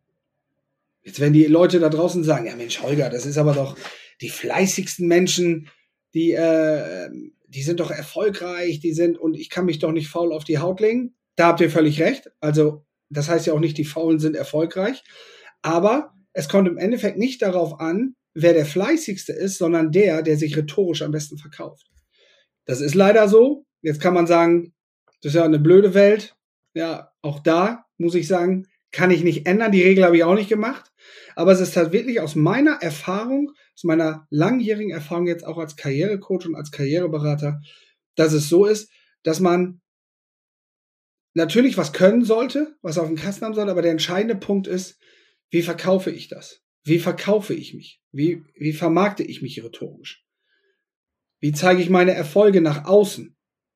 Jetzt 1.03 1.19
werden 1.19 1.33
die 1.33 1.45
Leute 1.45 1.79
da 1.79 1.89
draußen 1.89 2.23
sagen, 2.23 2.47
ja 2.47 2.55
Mensch, 2.55 2.81
Holger, 2.81 3.09
das 3.09 3.25
ist 3.25 3.37
aber 3.37 3.53
doch 3.53 3.77
die 4.21 4.29
fleißigsten 4.29 5.07
Menschen, 5.07 5.69
die, 6.13 6.31
äh, 6.31 7.09
die 7.47 7.63
sind 7.63 7.79
doch 7.79 7.91
erfolgreich, 7.91 8.79
die 8.79 8.93
sind, 8.93 9.17
und 9.17 9.35
ich 9.35 9.49
kann 9.49 9.65
mich 9.65 9.79
doch 9.79 9.91
nicht 9.91 10.07
faul 10.07 10.31
auf 10.31 10.43
die 10.43 10.59
Haut 10.59 10.79
legen. 10.79 11.15
Da 11.35 11.47
habt 11.47 11.61
ihr 11.61 11.69
völlig 11.69 11.99
recht. 11.99 12.31
Also, 12.39 12.85
das 13.09 13.27
heißt 13.29 13.47
ja 13.47 13.53
auch 13.53 13.59
nicht, 13.59 13.77
die 13.77 13.85
Faulen 13.85 14.19
sind 14.19 14.35
erfolgreich. 14.35 15.03
Aber 15.61 16.13
es 16.33 16.47
kommt 16.47 16.67
im 16.67 16.77
Endeffekt 16.77 17.17
nicht 17.17 17.41
darauf 17.41 17.79
an, 17.79 18.15
wer 18.33 18.53
der 18.53 18.65
fleißigste 18.65 19.33
ist, 19.33 19.57
sondern 19.57 19.91
der, 19.91 20.21
der 20.21 20.37
sich 20.37 20.55
rhetorisch 20.55 21.01
am 21.01 21.11
besten 21.11 21.37
verkauft. 21.37 21.87
Das 22.65 22.81
ist 22.81 22.95
leider 22.95 23.27
so. 23.27 23.65
Jetzt 23.81 23.99
kann 23.99 24.13
man 24.13 24.27
sagen, 24.27 24.73
das 25.21 25.31
ist 25.31 25.35
ja 25.35 25.43
eine 25.43 25.59
blöde 25.59 25.93
Welt 25.93 26.35
ja, 26.73 27.11
auch 27.21 27.39
da 27.39 27.85
muss 27.97 28.15
ich 28.15 28.27
sagen, 28.27 28.67
kann 28.91 29.11
ich 29.11 29.23
nicht 29.23 29.47
ändern. 29.47 29.71
Die 29.71 29.81
Regel 29.81 30.03
habe 30.03 30.15
ich 30.15 30.23
auch 30.23 30.35
nicht 30.35 30.49
gemacht. 30.49 30.91
Aber 31.35 31.51
es 31.51 31.59
ist 31.59 31.75
halt 31.75 31.91
wirklich 31.91 32.21
aus 32.21 32.35
meiner 32.35 32.81
Erfahrung, 32.81 33.51
aus 33.75 33.83
meiner 33.83 34.27
langjährigen 34.29 34.91
Erfahrung 34.91 35.27
jetzt 35.27 35.45
auch 35.45 35.57
als 35.57 35.75
Karrierecoach 35.75 36.45
und 36.45 36.55
als 36.55 36.71
Karriereberater, 36.71 37.59
dass 38.15 38.33
es 38.33 38.49
so 38.49 38.65
ist, 38.65 38.91
dass 39.23 39.39
man 39.39 39.81
natürlich 41.33 41.77
was 41.77 41.93
können 41.93 42.23
sollte, 42.23 42.75
was 42.81 42.99
auf 42.99 43.07
dem 43.07 43.17
Kasten 43.17 43.45
haben 43.45 43.55
sollte, 43.55 43.71
aber 43.71 43.81
der 43.81 43.91
entscheidende 43.91 44.35
Punkt 44.35 44.67
ist, 44.67 44.99
wie 45.49 45.63
verkaufe 45.63 46.11
ich 46.11 46.27
das? 46.27 46.61
Wie 46.83 46.99
verkaufe 46.99 47.53
ich 47.53 47.73
mich? 47.73 48.01
Wie, 48.11 48.43
wie 48.55 48.73
vermarkte 48.73 49.23
ich 49.23 49.41
mich 49.41 49.63
rhetorisch? 49.63 50.23
Wie 51.39 51.51
zeige 51.51 51.81
ich 51.81 51.89
meine 51.89 52.13
Erfolge 52.13 52.61
nach 52.61 52.85
außen? 52.85 53.35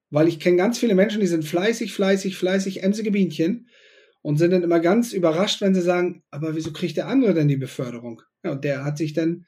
Weil 0.09 0.27
ich 0.27 0.39
kenne 0.39 0.57
ganz 0.57 0.79
viele 0.79 0.95
Menschen, 0.95 1.19
die 1.19 1.27
sind 1.27 1.43
fleißig, 1.43 1.93
fleißig, 1.93 2.37
fleißig, 2.37 2.83
emsige 2.83 3.11
Bienchen 3.11 3.67
und 4.21 4.37
sind 4.37 4.51
dann 4.51 4.63
immer 4.63 4.79
ganz 4.79 5.13
überrascht, 5.13 5.61
wenn 5.61 5.75
sie 5.75 5.81
sagen, 5.81 6.23
aber 6.31 6.55
wieso 6.55 6.71
kriegt 6.71 6.97
der 6.97 7.07
andere 7.07 7.33
denn 7.33 7.47
die 7.47 7.57
Beförderung? 7.57 8.21
Ja, 8.43 8.51
und 8.51 8.63
der 8.63 8.83
hat 8.83 8.97
sich 8.97 9.13
dann 9.13 9.45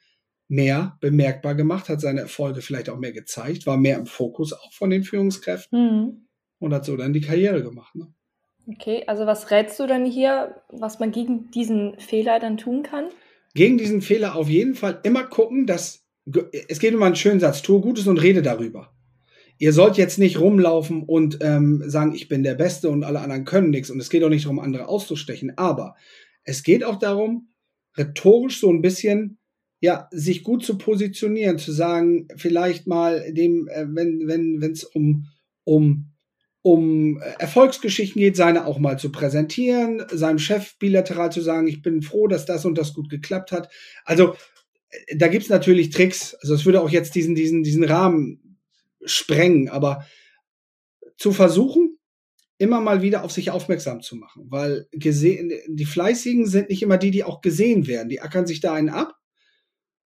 mehr 0.48 0.98
bemerkbar 1.00 1.54
gemacht, 1.54 1.88
hat 1.88 2.00
seine 2.00 2.20
Erfolge 2.20 2.60
vielleicht 2.60 2.90
auch 2.90 2.98
mehr 2.98 3.12
gezeigt, 3.12 3.66
war 3.66 3.76
mehr 3.76 3.96
im 3.98 4.06
Fokus 4.06 4.52
auch 4.52 4.72
von 4.72 4.90
den 4.90 5.04
Führungskräften 5.04 5.78
mhm. 5.78 6.26
und 6.58 6.74
hat 6.74 6.84
so 6.84 6.96
dann 6.96 7.12
die 7.12 7.20
Karriere 7.20 7.62
gemacht. 7.62 7.94
Ne? 7.94 8.12
Okay, 8.66 9.04
also 9.06 9.26
was 9.26 9.50
rätst 9.50 9.78
du 9.80 9.86
dann 9.86 10.04
hier, 10.04 10.56
was 10.68 10.98
man 10.98 11.12
gegen 11.12 11.50
diesen 11.52 11.98
Fehler 11.98 12.40
dann 12.40 12.56
tun 12.56 12.82
kann? 12.82 13.06
Gegen 13.54 13.78
diesen 13.78 14.02
Fehler 14.02 14.36
auf 14.36 14.48
jeden 14.48 14.74
Fall 14.74 15.00
immer 15.02 15.24
gucken, 15.24 15.66
dass 15.66 16.04
es 16.68 16.78
geht 16.78 16.94
um 16.94 17.02
einen 17.02 17.16
schönen 17.16 17.40
Satz, 17.40 17.62
tue 17.62 17.80
Gutes 17.80 18.06
und 18.06 18.18
rede 18.18 18.42
darüber. 18.42 18.92
Ihr 19.60 19.74
sollt 19.74 19.98
jetzt 19.98 20.18
nicht 20.18 20.40
rumlaufen 20.40 21.02
und 21.02 21.38
ähm, 21.42 21.82
sagen, 21.86 22.14
ich 22.14 22.28
bin 22.28 22.42
der 22.42 22.54
Beste 22.54 22.88
und 22.88 23.04
alle 23.04 23.20
anderen 23.20 23.44
können 23.44 23.68
nichts. 23.68 23.90
Und 23.90 24.00
es 24.00 24.08
geht 24.08 24.24
auch 24.24 24.30
nicht 24.30 24.46
darum, 24.46 24.58
andere 24.58 24.88
auszustechen. 24.88 25.52
Aber 25.58 25.96
es 26.44 26.62
geht 26.62 26.82
auch 26.82 26.98
darum, 26.98 27.50
rhetorisch 27.94 28.58
so 28.58 28.72
ein 28.72 28.80
bisschen 28.80 29.36
ja, 29.78 30.08
sich 30.12 30.44
gut 30.44 30.64
zu 30.64 30.78
positionieren, 30.78 31.58
zu 31.58 31.72
sagen, 31.72 32.26
vielleicht 32.36 32.86
mal 32.86 33.34
dem, 33.34 33.68
äh, 33.68 33.84
wenn 33.88 34.26
wenn 34.26 34.62
wenn 34.62 34.72
es 34.72 34.84
um 34.84 35.26
um 35.64 36.06
um 36.62 37.20
Erfolgsgeschichten 37.38 38.18
geht, 38.18 38.36
seine 38.36 38.66
auch 38.66 38.78
mal 38.78 38.98
zu 38.98 39.12
präsentieren, 39.12 40.02
seinem 40.10 40.38
Chef 40.38 40.78
bilateral 40.78 41.32
zu 41.32 41.42
sagen, 41.42 41.66
ich 41.68 41.82
bin 41.82 42.00
froh, 42.00 42.28
dass 42.28 42.46
das 42.46 42.64
und 42.64 42.78
das 42.78 42.94
gut 42.94 43.10
geklappt 43.10 43.52
hat. 43.52 43.70
Also 44.06 44.36
äh, 44.88 45.16
da 45.18 45.28
gibt's 45.28 45.50
natürlich 45.50 45.90
Tricks. 45.90 46.34
Also 46.40 46.54
es 46.54 46.64
würde 46.64 46.80
auch 46.80 46.90
jetzt 46.90 47.14
diesen 47.14 47.34
diesen 47.34 47.62
diesen 47.62 47.84
Rahmen 47.84 48.49
sprengen, 49.04 49.68
aber 49.68 50.06
zu 51.16 51.32
versuchen, 51.32 51.98
immer 52.60 52.80
mal 52.82 53.00
wieder 53.00 53.24
auf 53.24 53.32
sich 53.32 53.50
aufmerksam 53.50 54.02
zu 54.02 54.16
machen, 54.16 54.44
weil 54.50 54.86
gesehen, 54.92 55.50
die 55.66 55.86
Fleißigen 55.86 56.46
sind 56.46 56.68
nicht 56.68 56.82
immer 56.82 56.98
die, 56.98 57.10
die 57.10 57.24
auch 57.24 57.40
gesehen 57.40 57.86
werden. 57.86 58.10
Die 58.10 58.20
ackern 58.20 58.46
sich 58.46 58.60
da 58.60 58.74
einen 58.74 58.90
ab 58.90 59.14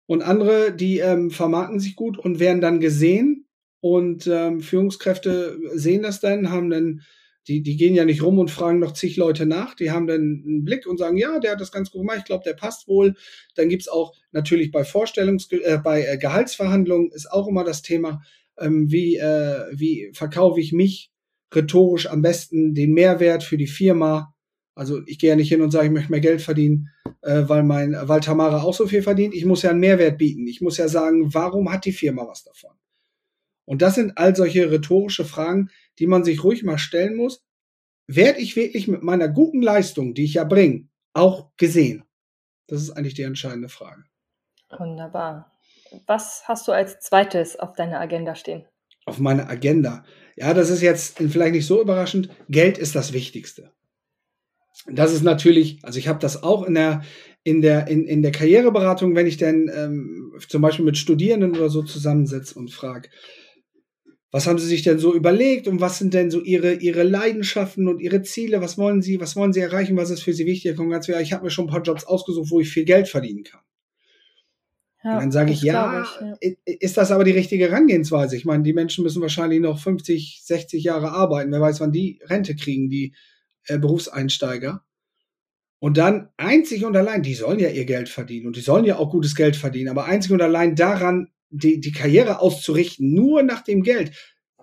und 0.04 0.20
andere, 0.20 0.76
die 0.76 0.98
ähm, 0.98 1.30
vermarkten 1.30 1.80
sich 1.80 1.96
gut 1.96 2.18
und 2.18 2.40
werden 2.40 2.60
dann 2.60 2.78
gesehen. 2.78 3.46
Und 3.80 4.26
ähm, 4.26 4.60
Führungskräfte 4.60 5.58
sehen 5.72 6.02
das 6.02 6.20
dann, 6.20 6.50
haben 6.50 6.68
dann, 6.68 7.00
die, 7.48 7.62
die 7.62 7.78
gehen 7.78 7.94
ja 7.94 8.04
nicht 8.04 8.22
rum 8.22 8.38
und 8.38 8.50
fragen 8.50 8.80
noch 8.80 8.92
zig 8.92 9.16
Leute 9.16 9.46
nach. 9.46 9.74
Die 9.74 9.90
haben 9.90 10.06
dann 10.06 10.44
einen 10.46 10.64
Blick 10.64 10.86
und 10.86 10.98
sagen, 10.98 11.16
ja, 11.16 11.38
der 11.40 11.52
hat 11.52 11.60
das 11.62 11.72
ganz 11.72 11.90
gut 11.90 12.02
gemacht, 12.02 12.18
ich 12.18 12.24
glaube, 12.26 12.44
der 12.44 12.52
passt 12.52 12.86
wohl. 12.86 13.14
Dann 13.54 13.70
gibt's 13.70 13.88
auch 13.88 14.14
natürlich 14.30 14.70
bei 14.70 14.84
Vorstellungs 14.84 15.50
äh, 15.50 15.78
bei 15.82 16.04
äh, 16.04 16.18
Gehaltsverhandlungen 16.18 17.10
ist 17.12 17.32
auch 17.32 17.48
immer 17.48 17.64
das 17.64 17.80
Thema, 17.80 18.20
ähm, 18.62 18.90
wie, 18.90 19.16
äh, 19.16 19.66
wie 19.72 20.10
verkaufe 20.14 20.60
ich 20.60 20.72
mich 20.72 21.10
rhetorisch 21.54 22.06
am 22.06 22.22
besten 22.22 22.74
den 22.74 22.92
Mehrwert 22.92 23.42
für 23.42 23.56
die 23.56 23.66
Firma. 23.66 24.34
Also 24.74 25.02
ich 25.06 25.18
gehe 25.18 25.30
ja 25.30 25.36
nicht 25.36 25.50
hin 25.50 25.62
und 25.62 25.70
sage, 25.70 25.86
ich 25.86 25.92
möchte 25.92 26.10
mehr 26.10 26.20
Geld 26.20 26.40
verdienen, 26.40 26.88
äh, 27.20 27.42
weil 27.46 27.62
mein, 27.62 27.96
weil 28.02 28.20
Tamara 28.20 28.62
auch 28.62 28.74
so 28.74 28.86
viel 28.86 29.02
verdient. 29.02 29.34
Ich 29.34 29.44
muss 29.44 29.62
ja 29.62 29.70
einen 29.70 29.80
Mehrwert 29.80 30.18
bieten. 30.18 30.46
Ich 30.46 30.60
muss 30.60 30.78
ja 30.78 30.88
sagen, 30.88 31.34
warum 31.34 31.70
hat 31.70 31.84
die 31.84 31.92
Firma 31.92 32.26
was 32.26 32.44
davon? 32.44 32.72
Und 33.64 33.82
das 33.82 33.94
sind 33.94 34.16
all 34.18 34.34
solche 34.34 34.70
rhetorische 34.70 35.24
Fragen, 35.24 35.70
die 35.98 36.06
man 36.06 36.24
sich 36.24 36.42
ruhig 36.42 36.62
mal 36.62 36.78
stellen 36.78 37.16
muss. 37.16 37.44
Werde 38.06 38.40
ich 38.40 38.56
wirklich 38.56 38.88
mit 38.88 39.02
meiner 39.02 39.28
guten 39.28 39.62
Leistung, 39.62 40.14
die 40.14 40.24
ich 40.24 40.34
ja 40.34 40.44
bringe, 40.44 40.88
auch 41.12 41.50
gesehen? 41.56 42.04
Das 42.66 42.82
ist 42.82 42.90
eigentlich 42.90 43.14
die 43.14 43.22
entscheidende 43.22 43.68
Frage. 43.68 44.04
Wunderbar. 44.70 45.52
Was 46.06 46.42
hast 46.46 46.68
du 46.68 46.72
als 46.72 47.00
zweites 47.00 47.58
auf 47.58 47.74
deiner 47.74 48.00
Agenda 48.00 48.34
stehen? 48.34 48.64
Auf 49.04 49.18
meiner 49.18 49.48
Agenda. 49.48 50.04
Ja, 50.36 50.54
das 50.54 50.70
ist 50.70 50.80
jetzt 50.80 51.18
vielleicht 51.18 51.52
nicht 51.52 51.66
so 51.66 51.80
überraschend. 51.80 52.30
Geld 52.48 52.78
ist 52.78 52.94
das 52.94 53.12
Wichtigste 53.12 53.72
das 54.86 55.12
ist 55.12 55.22
natürlich, 55.22 55.78
also 55.82 55.98
ich 55.98 56.08
habe 56.08 56.18
das 56.18 56.42
auch 56.42 56.64
in 56.64 56.74
der 56.74 57.02
in 57.44 57.60
der 57.60 57.88
in, 57.88 58.06
in 58.06 58.22
der 58.22 58.32
Karriereberatung, 58.32 59.14
wenn 59.14 59.26
ich 59.26 59.36
denn 59.36 59.70
ähm, 59.74 60.32
zum 60.48 60.62
Beispiel 60.62 60.84
mit 60.84 60.96
Studierenden 60.96 61.56
oder 61.56 61.68
so 61.68 61.82
zusammensitze 61.82 62.58
und 62.58 62.70
frage, 62.70 63.08
was 64.30 64.46
haben 64.46 64.58
Sie 64.58 64.66
sich 64.66 64.82
denn 64.82 64.98
so 64.98 65.14
überlegt 65.14 65.68
und 65.68 65.80
was 65.80 65.98
sind 65.98 66.14
denn 66.14 66.30
so 66.30 66.40
Ihre 66.40 66.74
Ihre 66.74 67.02
Leidenschaften 67.02 67.88
und 67.88 68.00
Ihre 68.00 68.22
Ziele? 68.22 68.60
Was 68.60 68.78
wollen 68.78 69.02
Sie, 69.02 69.20
was 69.20 69.36
wollen 69.36 69.52
Sie 69.52 69.60
erreichen? 69.60 69.96
Was 69.96 70.10
ist 70.10 70.22
für 70.22 70.32
Sie 70.32 70.46
wichtig? 70.46 70.76
Ganz 70.76 71.08
ich 71.08 71.32
habe 71.32 71.44
mir 71.44 71.50
schon 71.50 71.66
ein 71.66 71.70
paar 71.70 71.82
Jobs 71.82 72.04
ausgesucht, 72.04 72.50
wo 72.50 72.60
ich 72.60 72.70
viel 72.70 72.84
Geld 72.84 73.08
verdienen 73.08 73.44
kann. 73.44 73.60
Ja, 75.04 75.14
und 75.14 75.20
dann 75.20 75.32
sage 75.32 75.52
ich, 75.52 75.62
ja, 75.62 76.04
ich, 76.40 76.50
ja, 76.50 76.74
ist 76.78 76.96
das 76.96 77.10
aber 77.10 77.24
die 77.24 77.32
richtige 77.32 77.68
Herangehensweise? 77.68 78.36
Ich 78.36 78.44
meine, 78.44 78.62
die 78.62 78.72
Menschen 78.72 79.02
müssen 79.02 79.20
wahrscheinlich 79.20 79.60
noch 79.60 79.78
50, 79.78 80.42
60 80.44 80.84
Jahre 80.84 81.10
arbeiten. 81.10 81.50
Wer 81.50 81.60
weiß, 81.60 81.80
wann 81.80 81.92
die 81.92 82.20
Rente 82.24 82.54
kriegen, 82.54 82.88
die 82.88 83.14
äh, 83.66 83.78
Berufseinsteiger. 83.78 84.84
Und 85.80 85.96
dann 85.96 86.28
einzig 86.36 86.84
und 86.84 86.96
allein, 86.96 87.22
die 87.22 87.34
sollen 87.34 87.58
ja 87.58 87.68
ihr 87.68 87.84
Geld 87.84 88.08
verdienen 88.08 88.46
und 88.46 88.56
die 88.56 88.60
sollen 88.60 88.84
ja 88.84 88.98
auch 88.98 89.10
gutes 89.10 89.34
Geld 89.34 89.56
verdienen, 89.56 89.88
aber 89.88 90.04
einzig 90.04 90.30
und 90.30 90.40
allein 90.40 90.76
daran, 90.76 91.32
die, 91.50 91.80
die 91.80 91.90
Karriere 91.90 92.38
auszurichten, 92.38 93.12
nur 93.12 93.42
nach 93.42 93.62
dem 93.62 93.82
Geld, 93.82 94.12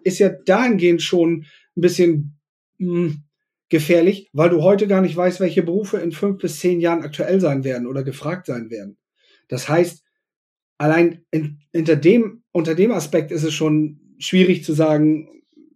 ist 0.04 0.20
ja 0.20 0.30
dahingehend 0.30 1.02
schon 1.02 1.46
ein 1.76 1.82
bisschen 1.82 2.40
mh, 2.78 2.94
hm, 2.94 3.24
gefährlich, 3.68 4.30
weil 4.32 4.50
du 4.50 4.64
heute 4.64 4.88
gar 4.88 5.02
nicht 5.02 5.16
weißt, 5.16 5.42
welche 5.42 5.62
Berufe 5.62 5.98
in 5.98 6.14
fünf 6.14 6.42
bis 6.42 6.60
zehn 6.60 6.80
Jahren 6.80 7.04
aktuell 7.04 7.42
sein 7.42 7.66
werden 7.66 7.86
oder 7.86 8.04
gefragt 8.04 8.46
sein 8.46 8.70
werden. 8.70 8.98
Das 9.50 9.68
heißt, 9.68 10.04
allein 10.80 11.24
in, 11.30 11.60
hinter 11.72 11.96
dem, 11.96 12.42
unter 12.52 12.74
dem 12.74 12.92
Aspekt 12.92 13.32
ist 13.32 13.44
es 13.44 13.54
schon 13.54 14.00
schwierig 14.18 14.64
zu 14.64 14.74
sagen, 14.74 15.30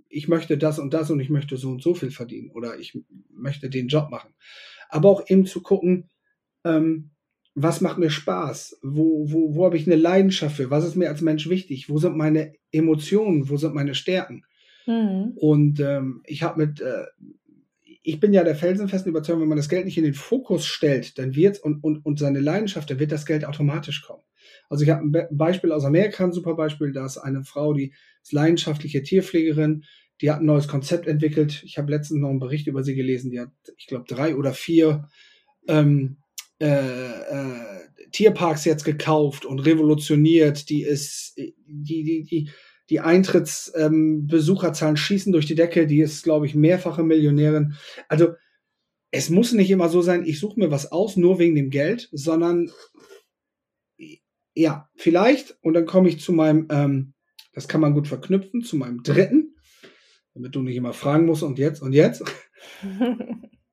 ich 0.09 0.27
möchte 0.27 0.57
das 0.57 0.79
und 0.79 0.93
das 0.93 1.11
und 1.11 1.19
ich 1.19 1.29
möchte 1.29 1.57
so 1.57 1.69
und 1.69 1.83
so 1.83 1.93
viel 1.93 2.09
verdienen 2.09 2.49
oder 2.51 2.79
ich 2.79 2.97
möchte 3.31 3.69
den 3.69 3.87
Job 3.87 4.09
machen. 4.09 4.33
Aber 4.89 5.09
auch 5.09 5.29
eben 5.29 5.45
zu 5.45 5.61
gucken, 5.61 6.09
ähm, 6.63 7.11
was 7.55 7.81
macht 7.81 7.99
mir 7.99 8.09
Spaß? 8.09 8.79
Wo, 8.81 9.31
wo, 9.31 9.55
wo 9.55 9.65
habe 9.65 9.77
ich 9.77 9.85
eine 9.85 9.95
Leidenschaft 9.95 10.55
für? 10.55 10.71
Was 10.71 10.85
ist 10.85 10.95
mir 10.95 11.09
als 11.09 11.21
Mensch 11.21 11.49
wichtig? 11.49 11.89
Wo 11.89 11.97
sind 11.97 12.17
meine 12.17 12.53
Emotionen? 12.71 13.49
Wo 13.49 13.57
sind 13.57 13.75
meine 13.75 13.95
Stärken? 13.95 14.43
Mhm. 14.87 15.33
Und 15.35 15.79
ähm, 15.79 16.21
ich 16.25 16.43
habe 16.43 16.65
mit, 16.65 16.81
äh, 16.81 17.05
ich 18.01 18.19
bin 18.19 18.33
ja 18.33 18.43
der 18.43 18.55
felsenfesten 18.55 19.11
Überzeugung, 19.11 19.41
wenn 19.41 19.49
man 19.49 19.57
das 19.57 19.69
Geld 19.69 19.85
nicht 19.85 19.97
in 19.97 20.03
den 20.03 20.13
Fokus 20.13 20.65
stellt, 20.65 21.17
dann 21.17 21.35
wird 21.35 21.59
und, 21.59 21.83
und, 21.83 22.05
und 22.05 22.19
seine 22.19 22.39
Leidenschaft, 22.39 22.89
dann 22.89 22.99
wird 22.99 23.11
das 23.11 23.25
Geld 23.25 23.45
automatisch 23.45 24.01
kommen. 24.01 24.23
Also 24.73 24.85
ich 24.85 24.89
habe 24.89 25.03
ein 25.03 25.27
Beispiel 25.37 25.71
aus 25.71 25.85
Amerika, 25.85 26.23
ein 26.23 26.31
super 26.31 26.55
Beispiel, 26.55 26.91
da 26.93 27.05
ist 27.05 27.19
eine 27.19 27.43
Frau, 27.43 27.73
die 27.73 27.93
ist 28.23 28.33
leidenschaftliche 28.33 29.03
Tierpflegerin, 29.03 29.83
die 30.19 30.31
hat 30.31 30.39
ein 30.39 30.47
neues 30.47 30.67
Konzept 30.67 31.05
entwickelt. 31.05 31.61
Ich 31.63 31.77
habe 31.77 31.91
letztens 31.91 32.21
noch 32.21 32.29
einen 32.29 32.39
Bericht 32.39 32.65
über 32.65 32.83
sie 32.83 32.95
gelesen. 32.95 33.29
Die 33.29 33.39
hat, 33.39 33.51
ich 33.77 33.85
glaube, 33.85 34.05
drei 34.07 34.35
oder 34.35 34.51
vier 34.51 35.09
ähm, 35.67 36.17
äh, 36.59 36.65
äh, 36.69 37.59
Tierparks 38.11 38.65
jetzt 38.65 38.83
gekauft 38.83 39.45
und 39.45 39.59
revolutioniert. 39.59 40.69
Die 40.69 40.81
ist, 40.81 41.37
die, 41.37 41.53
die, 41.67 42.23
die, 42.23 42.49
die 42.89 42.99
Eintrittsbesucherzahlen 42.99 44.93
ähm, 44.95 44.97
schießen 44.97 45.31
durch 45.31 45.45
die 45.45 45.53
Decke. 45.53 45.85
Die 45.85 46.01
ist, 46.01 46.23
glaube 46.23 46.47
ich, 46.47 46.55
mehrfache 46.55 47.03
Millionärin. 47.03 47.75
Also 48.07 48.33
es 49.11 49.29
muss 49.29 49.51
nicht 49.51 49.69
immer 49.69 49.89
so 49.89 50.01
sein, 50.01 50.25
ich 50.25 50.39
suche 50.39 50.59
mir 50.59 50.71
was 50.71 50.91
aus, 50.91 51.15
nur 51.15 51.37
wegen 51.37 51.53
dem 51.53 51.69
Geld, 51.69 52.09
sondern 52.11 52.71
ja, 54.55 54.89
vielleicht, 54.95 55.57
und 55.61 55.73
dann 55.73 55.85
komme 55.85 56.09
ich 56.09 56.19
zu 56.19 56.31
meinem, 56.33 56.67
ähm, 56.69 57.13
das 57.53 57.67
kann 57.67 57.81
man 57.81 57.93
gut 57.93 58.07
verknüpfen, 58.07 58.63
zu 58.63 58.75
meinem 58.75 59.03
dritten 59.03 59.53
damit 60.33 60.55
du 60.55 60.61
nicht 60.61 60.75
immer 60.75 60.93
fragen 60.93 61.25
musst 61.25 61.43
und 61.43 61.59
jetzt 61.59 61.81
und 61.81 61.93
jetzt. 61.93 62.23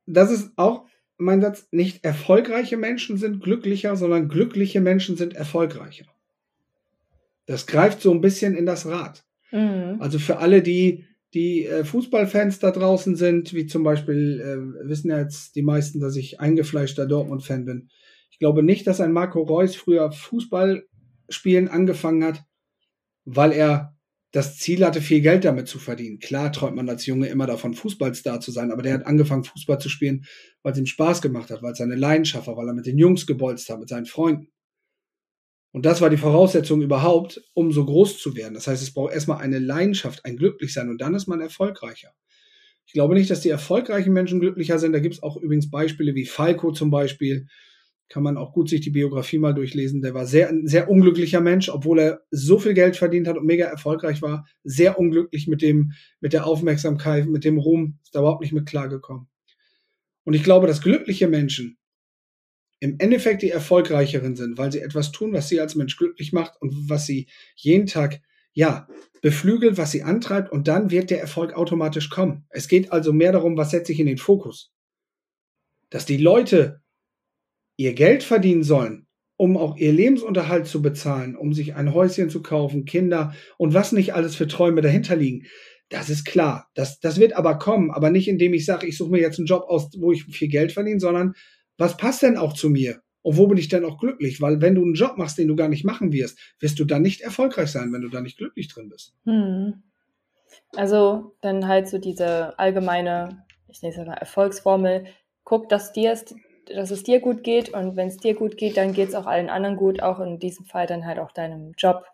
das 0.06 0.30
ist 0.30 0.52
auch 0.56 0.86
mein 1.18 1.42
Satz, 1.42 1.68
nicht 1.70 2.04
erfolgreiche 2.04 2.76
Menschen 2.76 3.18
sind 3.18 3.42
glücklicher, 3.42 3.96
sondern 3.96 4.28
glückliche 4.28 4.80
Menschen 4.80 5.16
sind 5.16 5.34
erfolgreicher. 5.34 6.06
Das 7.46 7.66
greift 7.66 8.00
so 8.00 8.10
ein 8.12 8.22
bisschen 8.22 8.54
in 8.54 8.64
das 8.64 8.86
Rad. 8.86 9.24
Mhm. 9.50 9.96
Also 9.98 10.18
für 10.18 10.38
alle, 10.38 10.62
die, 10.62 11.04
die 11.34 11.66
äh, 11.66 11.84
Fußballfans 11.84 12.58
da 12.58 12.70
draußen 12.70 13.16
sind, 13.16 13.52
wie 13.52 13.66
zum 13.66 13.82
Beispiel, 13.82 14.40
äh, 14.40 14.88
wissen 14.88 15.10
ja 15.10 15.18
jetzt 15.18 15.56
die 15.56 15.62
meisten, 15.62 16.00
dass 16.00 16.16
ich 16.16 16.40
eingefleischter 16.40 17.06
Dortmund-Fan 17.06 17.66
bin. 17.66 17.90
Ich 18.30 18.38
glaube 18.38 18.62
nicht, 18.62 18.86
dass 18.86 19.00
ein 19.00 19.12
Marco 19.12 19.42
Reus 19.42 19.76
früher 19.76 20.10
Fußball 20.12 20.84
spielen 21.28 21.68
angefangen 21.68 22.24
hat, 22.24 22.42
weil 23.24 23.52
er 23.52 23.96
das 24.32 24.58
Ziel 24.58 24.84
hatte, 24.84 25.00
viel 25.00 25.20
Geld 25.20 25.44
damit 25.44 25.66
zu 25.66 25.78
verdienen. 25.78 26.20
Klar 26.20 26.52
träumt 26.52 26.76
man 26.76 26.88
als 26.88 27.04
Junge 27.06 27.26
immer 27.26 27.46
davon, 27.46 27.74
Fußballstar 27.74 28.40
zu 28.40 28.52
sein, 28.52 28.70
aber 28.70 28.82
der 28.82 28.94
hat 28.94 29.06
angefangen, 29.06 29.44
Fußball 29.44 29.80
zu 29.80 29.88
spielen, 29.88 30.24
weil 30.62 30.72
es 30.72 30.78
ihm 30.78 30.86
Spaß 30.86 31.20
gemacht 31.20 31.50
hat, 31.50 31.62
weil 31.62 31.72
es 31.72 31.78
seine 31.78 31.96
Leidenschaft 31.96 32.46
war, 32.46 32.56
weil 32.56 32.68
er 32.68 32.74
mit 32.74 32.86
den 32.86 32.98
Jungs 32.98 33.26
gebolzt 33.26 33.68
hat, 33.68 33.80
mit 33.80 33.88
seinen 33.88 34.06
Freunden. 34.06 34.48
Und 35.72 35.86
das 35.86 36.00
war 36.00 36.10
die 36.10 36.16
Voraussetzung 36.16 36.82
überhaupt, 36.82 37.42
um 37.54 37.72
so 37.72 37.84
groß 37.84 38.18
zu 38.18 38.34
werden. 38.34 38.54
Das 38.54 38.66
heißt, 38.66 38.82
es 38.82 38.92
braucht 38.92 39.12
erstmal 39.12 39.38
eine 39.38 39.58
Leidenschaft, 39.58 40.24
ein 40.24 40.36
Glücklichsein 40.36 40.88
und 40.88 41.00
dann 41.00 41.14
ist 41.14 41.28
man 41.28 41.40
erfolgreicher. 41.40 42.12
Ich 42.86 42.92
glaube 42.92 43.14
nicht, 43.14 43.30
dass 43.30 43.40
die 43.40 43.50
erfolgreichen 43.50 44.12
Menschen 44.12 44.40
glücklicher 44.40 44.80
sind. 44.80 44.92
Da 44.92 44.98
gibt 44.98 45.14
es 45.14 45.22
auch 45.22 45.36
übrigens 45.36 45.70
Beispiele 45.70 46.14
wie 46.16 46.26
Falco 46.26 46.72
zum 46.72 46.90
Beispiel. 46.90 47.46
Kann 48.10 48.24
man 48.24 48.36
auch 48.36 48.52
gut 48.52 48.68
sich 48.68 48.82
die 48.82 48.90
Biografie 48.90 49.38
mal 49.38 49.54
durchlesen. 49.54 50.02
Der 50.02 50.12
war 50.12 50.26
sehr, 50.26 50.48
ein 50.48 50.66
sehr 50.66 50.90
unglücklicher 50.90 51.40
Mensch, 51.40 51.68
obwohl 51.68 52.00
er 52.00 52.20
so 52.30 52.58
viel 52.58 52.74
Geld 52.74 52.96
verdient 52.96 53.28
hat 53.28 53.38
und 53.38 53.46
mega 53.46 53.66
erfolgreich 53.66 54.20
war. 54.20 54.46
Sehr 54.64 54.98
unglücklich 54.98 55.46
mit 55.46 55.62
dem, 55.62 55.92
mit 56.20 56.32
der 56.32 56.44
Aufmerksamkeit, 56.44 57.26
mit 57.26 57.44
dem 57.44 57.56
Ruhm. 57.56 57.98
Ist 58.02 58.14
da 58.14 58.18
überhaupt 58.18 58.42
nicht 58.42 58.52
mit 58.52 58.66
klargekommen. 58.66 59.28
Und 60.24 60.34
ich 60.34 60.42
glaube, 60.42 60.66
dass 60.66 60.82
glückliche 60.82 61.28
Menschen 61.28 61.78
im 62.80 62.96
Endeffekt 62.98 63.42
die 63.42 63.50
erfolgreicheren 63.50 64.34
sind, 64.34 64.58
weil 64.58 64.72
sie 64.72 64.80
etwas 64.80 65.12
tun, 65.12 65.32
was 65.32 65.48
sie 65.48 65.60
als 65.60 65.76
Mensch 65.76 65.96
glücklich 65.96 66.32
macht 66.32 66.60
und 66.60 66.90
was 66.90 67.06
sie 67.06 67.28
jeden 67.54 67.86
Tag, 67.86 68.20
ja, 68.52 68.88
beflügelt, 69.22 69.76
was 69.78 69.92
sie 69.92 70.02
antreibt 70.02 70.50
und 70.50 70.66
dann 70.66 70.90
wird 70.90 71.10
der 71.10 71.20
Erfolg 71.20 71.52
automatisch 71.52 72.10
kommen. 72.10 72.46
Es 72.48 72.66
geht 72.66 72.90
also 72.90 73.12
mehr 73.12 73.32
darum, 73.32 73.56
was 73.56 73.70
setze 73.70 73.92
ich 73.92 74.00
in 74.00 74.06
den 74.06 74.18
Fokus. 74.18 74.72
Dass 75.90 76.06
die 76.06 76.16
Leute 76.16 76.82
ihr 77.80 77.94
Geld 77.94 78.22
verdienen 78.22 78.62
sollen, 78.62 79.06
um 79.36 79.56
auch 79.56 79.78
ihr 79.78 79.92
Lebensunterhalt 79.92 80.66
zu 80.66 80.82
bezahlen, 80.82 81.34
um 81.34 81.54
sich 81.54 81.74
ein 81.74 81.94
Häuschen 81.94 82.28
zu 82.28 82.42
kaufen, 82.42 82.84
Kinder 82.84 83.32
und 83.56 83.72
was 83.72 83.92
nicht 83.92 84.12
alles 84.12 84.36
für 84.36 84.46
Träume 84.46 84.82
dahinter 84.82 85.16
liegen. 85.16 85.46
Das 85.88 86.10
ist 86.10 86.26
klar. 86.26 86.68
Das, 86.74 87.00
das 87.00 87.18
wird 87.18 87.32
aber 87.32 87.58
kommen, 87.58 87.90
aber 87.90 88.10
nicht 88.10 88.28
indem 88.28 88.52
ich 88.52 88.66
sage, 88.66 88.86
ich 88.86 88.98
suche 88.98 89.12
mir 89.12 89.20
jetzt 89.20 89.38
einen 89.38 89.46
Job 89.46 89.64
aus, 89.66 89.88
wo 89.98 90.12
ich 90.12 90.24
viel 90.24 90.48
Geld 90.48 90.72
verdiene, 90.72 91.00
sondern 91.00 91.32
was 91.78 91.96
passt 91.96 92.22
denn 92.22 92.36
auch 92.36 92.52
zu 92.52 92.68
mir? 92.68 93.00
Und 93.22 93.38
wo 93.38 93.46
bin 93.46 93.56
ich 93.56 93.68
denn 93.68 93.86
auch 93.86 93.98
glücklich? 93.98 94.42
Weil 94.42 94.60
wenn 94.60 94.74
du 94.74 94.82
einen 94.82 94.94
Job 94.94 95.16
machst, 95.16 95.38
den 95.38 95.48
du 95.48 95.56
gar 95.56 95.68
nicht 95.68 95.84
machen 95.84 96.12
wirst, 96.12 96.38
wirst 96.60 96.78
du 96.78 96.84
dann 96.84 97.00
nicht 97.00 97.22
erfolgreich 97.22 97.70
sein, 97.70 97.94
wenn 97.94 98.02
du 98.02 98.08
da 98.08 98.20
nicht 98.20 98.36
glücklich 98.36 98.68
drin 98.68 98.90
bist. 98.90 99.14
Hm. 99.24 99.82
Also 100.76 101.34
dann 101.40 101.66
halt 101.66 101.88
so 101.88 101.96
diese 101.96 102.58
allgemeine, 102.58 103.44
ich 103.68 103.80
nenne 103.80 103.94
es 103.94 104.06
mal 104.06 104.14
Erfolgsformel, 104.14 105.06
guck, 105.44 105.70
dass 105.70 105.92
dir 105.92 106.12
es 106.12 106.34
dass 106.74 106.90
es 106.90 107.02
dir 107.02 107.20
gut 107.20 107.42
geht 107.42 107.70
und 107.70 107.96
wenn 107.96 108.08
es 108.08 108.16
dir 108.16 108.34
gut 108.34 108.56
geht, 108.56 108.76
dann 108.76 108.92
geht 108.92 109.10
es 109.10 109.14
auch 109.14 109.26
allen 109.26 109.48
anderen 109.48 109.76
gut, 109.76 110.02
auch 110.02 110.20
in 110.20 110.38
diesem 110.38 110.66
Fall 110.66 110.86
dann 110.86 111.04
halt 111.04 111.18
auch 111.18 111.32
deinem 111.32 111.72
Job, 111.76 112.04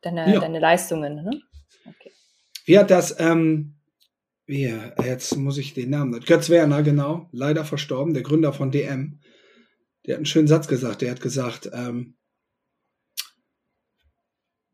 deine, 0.00 0.32
ja. 0.32 0.40
deine 0.40 0.58
Leistungen. 0.58 1.16
Ne? 1.16 1.40
Okay. 1.86 2.12
Wie 2.64 2.78
hat 2.78 2.90
das, 2.90 3.18
ähm, 3.18 3.76
wie, 4.46 4.72
jetzt 5.04 5.36
muss 5.36 5.58
ich 5.58 5.74
den 5.74 5.90
Namen, 5.90 6.20
Götz 6.20 6.50
Werner, 6.50 6.82
genau, 6.82 7.28
leider 7.32 7.64
verstorben, 7.64 8.14
der 8.14 8.22
Gründer 8.22 8.52
von 8.52 8.70
DM, 8.70 9.20
der 10.06 10.14
hat 10.14 10.18
einen 10.18 10.26
schönen 10.26 10.48
Satz 10.48 10.68
gesagt, 10.68 11.02
der 11.02 11.10
hat 11.10 11.20
gesagt, 11.20 11.70
ähm, 11.72 12.16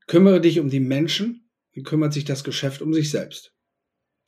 kümmere 0.06 0.40
dich 0.40 0.60
um 0.60 0.68
die 0.68 0.80
Menschen, 0.80 1.50
dann 1.74 1.84
kümmert 1.84 2.12
sich 2.12 2.24
das 2.24 2.44
Geschäft 2.44 2.82
um 2.82 2.92
sich 2.92 3.10
selbst. 3.10 3.53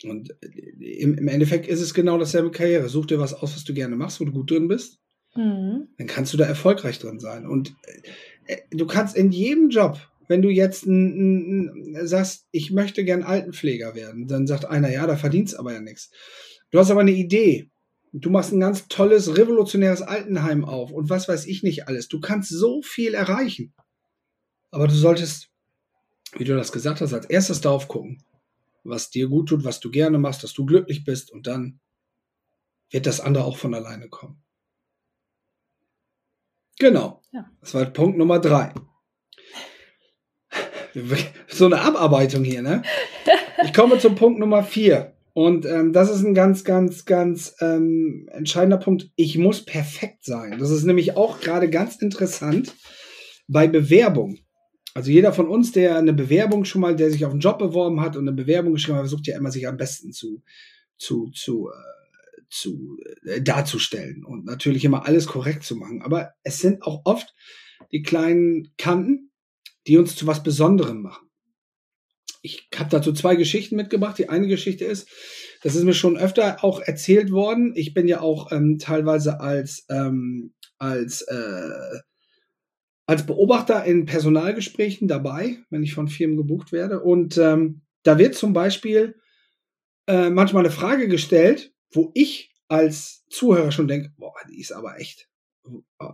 Und 0.05 0.31
äh, 0.43 0.81
im, 1.01 1.29
Endeffekt 1.29 1.67
ist 1.67 1.81
es 1.81 1.95
genau 1.95 2.19
dasselbe 2.19 2.51
Karriere. 2.51 2.89
Such 2.89 3.07
dir 3.07 3.19
was 3.19 3.35
aus, 3.35 3.55
was 3.55 3.65
du 3.65 3.75
gerne 3.75 3.97
machst, 3.97 4.21
wo 4.21 4.25
du 4.25 4.33
gut 4.33 4.51
drin 4.51 4.69
bist. 4.69 4.99
Mhm. 5.35 5.89
Dann 5.99 6.07
kannst 6.07 6.33
du 6.33 6.37
da 6.37 6.45
erfolgreich 6.45 6.99
drin 6.99 7.21
sein. 7.21 7.47
Und 7.47 7.75
äh, 8.47 8.59
du 8.71 8.87
kannst 8.87 9.17
in 9.17 9.33
jedem 9.33 9.71
Job, 9.71 9.99
wenn 10.29 10.43
du 10.43 10.49
jetzt 10.49 10.87
n, 10.87 11.73
n, 11.95 12.07
sagst, 12.07 12.47
ich 12.51 12.71
möchte 12.73 13.05
gern 13.05 13.23
Altenpfleger 13.23 13.95
werden, 13.95 14.27
dann 14.27 14.47
sagt 14.47 14.65
einer, 14.65 14.91
ja, 14.91 15.07
da 15.07 15.17
verdienst 15.17 15.59
aber 15.59 15.73
ja 15.73 15.81
nichts. 15.81 16.11
Du 16.71 16.79
hast 16.79 16.91
aber 16.91 17.01
eine 17.01 17.13
Idee. 17.13 17.71
Du 18.13 18.31
machst 18.31 18.53
ein 18.53 18.61
ganz 18.61 18.89
tolles, 18.89 19.37
revolutionäres 19.37 20.03
Altenheim 20.03 20.65
auf 20.65 20.91
und 20.91 21.11
was 21.11 21.29
weiß 21.29 21.47
ich 21.47 21.63
nicht 21.63 21.87
alles. 21.87 22.09
Du 22.09 22.21
kannst 22.21 22.51
so 22.51 22.81
viel 22.83 23.15
erreichen. 23.15 23.75
Aber 24.71 24.89
du 24.89 24.95
solltest, 24.95 25.51
wie 26.37 26.45
du 26.45 26.57
das 26.57 26.73
gesagt 26.73 27.01
hast, 27.01 27.13
als 27.13 27.27
erstes 27.27 27.61
darauf 27.61 27.89
gucken, 27.89 28.23
was 28.89 29.11
dir 29.11 29.29
gut 29.29 29.49
tut, 29.49 29.65
was 29.65 29.81
du 29.81 29.91
gerne 29.91 30.19
machst, 30.19 30.43
dass 30.43 30.53
du 30.53 30.65
glücklich 30.67 31.05
bist 31.05 31.31
und 31.31 31.47
dann 31.47 31.81
wird 32.91 33.07
das 33.07 33.21
andere 33.21 33.45
auch 33.45 33.57
von 33.57 33.75
alleine 33.75 34.09
kommen. 34.09 34.43
Genau. 36.79 37.23
Ja. 37.33 37.51
Das 37.61 37.75
war 37.75 37.85
Punkt 37.87 38.19
Nummer 38.19 38.39
drei. 38.39 38.73
So 41.49 41.67
eine 41.67 41.83
Abarbeitung 41.83 42.43
hier, 42.43 42.63
ne? 42.63 42.83
Ich 43.65 43.75
komme 43.75 43.99
zum 43.99 44.15
Punkt 44.15 44.39
Nummer 44.39 44.63
vier. 44.63 45.17
Und 45.35 45.67
ähm, 45.67 45.93
das 45.93 46.11
ist 46.11 46.25
ein 46.25 46.33
ganz, 46.33 46.65
ganz, 46.65 47.05
ganz 47.05 47.55
ähm, 47.61 48.27
entscheidender 48.33 48.79
Punkt. 48.79 49.11
Ich 49.17 49.37
muss 49.37 49.67
perfekt 49.67 50.25
sein. 50.25 50.59
Das 50.59 50.71
ist 50.71 50.85
nämlich 50.85 51.17
auch 51.17 51.41
gerade 51.41 51.69
ganz 51.69 51.97
interessant 51.97 52.75
bei 53.47 53.69
Bewerbung. 53.69 54.39
Also 54.97 55.11
jeder 55.11 55.35
von 55.35 55.47
uns, 55.47 55.73
der 55.73 55.99
eine 55.99 56.15
Bewerbung 56.15 56.65
schon 56.65 56.81
mal, 56.81 56.97
der 56.97 57.11
sich 57.11 57.27
auf 57.27 57.33
einen 57.33 57.41
Job 57.41 57.59
beworben 57.59 58.01
hat 58.01 58.17
und 58.17 58.27
eine 58.27 58.35
Bewerbung 58.35 58.73
geschrieben 58.73 58.97
hat, 58.97 59.03
versucht 59.03 59.27
ja 59.27 59.37
immer 59.37 59.51
sich 59.51 59.69
am 59.69 59.77
besten 59.77 60.11
zu, 60.11 60.43
zu, 60.97 61.31
zu, 61.35 61.69
äh, 61.69 62.41
zu 62.49 62.97
äh, 63.27 63.43
darzustellen 63.43 64.25
und 64.25 64.47
natürlich 64.47 64.87
immer 64.87 65.05
alles 65.05 65.27
korrekt 65.27 65.65
zu 65.65 65.77
machen. 65.77 66.01
Aber 66.01 66.33
es 66.45 66.61
sind 66.61 66.83
auch 66.83 67.03
oft 67.05 67.35
die 67.93 68.01
kleinen 68.01 68.73
Kanten, 68.79 69.33
die 69.87 69.99
uns 69.99 70.17
zu 70.17 70.27
was 70.27 70.43
Besonderem 70.43 71.03
machen. 71.03 71.29
Ich 72.41 72.67
habe 72.75 72.89
dazu 72.89 73.13
zwei 73.13 73.37
Geschichten 73.37 73.77
mitgebracht. 73.77 74.17
Die 74.17 74.31
eine 74.31 74.49
Geschichte 74.49 74.87
ist, 74.87 75.11
das 75.63 75.75
ist 75.75 75.85
mir 75.85 75.93
schon 75.93 76.17
öfter 76.17 76.65
auch 76.65 76.81
erzählt 76.81 77.31
worden. 77.33 77.75
Ich 77.77 77.93
bin 77.93 78.09
ja 78.09 78.23
auch 78.23 78.51
ähm, 78.51 78.79
teilweise 78.79 79.41
als 79.41 79.85
ähm, 79.91 80.55
als 80.79 81.21
äh, 81.21 81.99
als 83.07 83.25
Beobachter 83.25 83.85
in 83.85 84.05
Personalgesprächen 84.05 85.09
dabei, 85.09 85.59
wenn 85.71 85.83
ich 85.83 85.95
von 85.95 86.09
Firmen 86.09 86.37
gebucht 86.37 86.73
werde. 86.73 87.01
Und 87.01 87.39
ähm, 87.39 87.83
da 88.03 88.19
wird 88.19 88.35
zum 88.35 88.53
Beispiel 88.53 89.17
äh, 90.07 90.31
manchmal 90.31 90.65
eine 90.65 90.75
Frage 90.75 91.09
gestellt, 91.09 91.73
wo 91.93 92.11
ich 92.15 92.53
als 92.69 93.25
Zuhörer 93.31 93.71
schon 93.71 93.89
denke, 93.89 94.13
boah, 94.17 94.35
die 94.51 94.61
ist 94.61 94.73
aber 94.73 94.99
echt, 94.99 95.29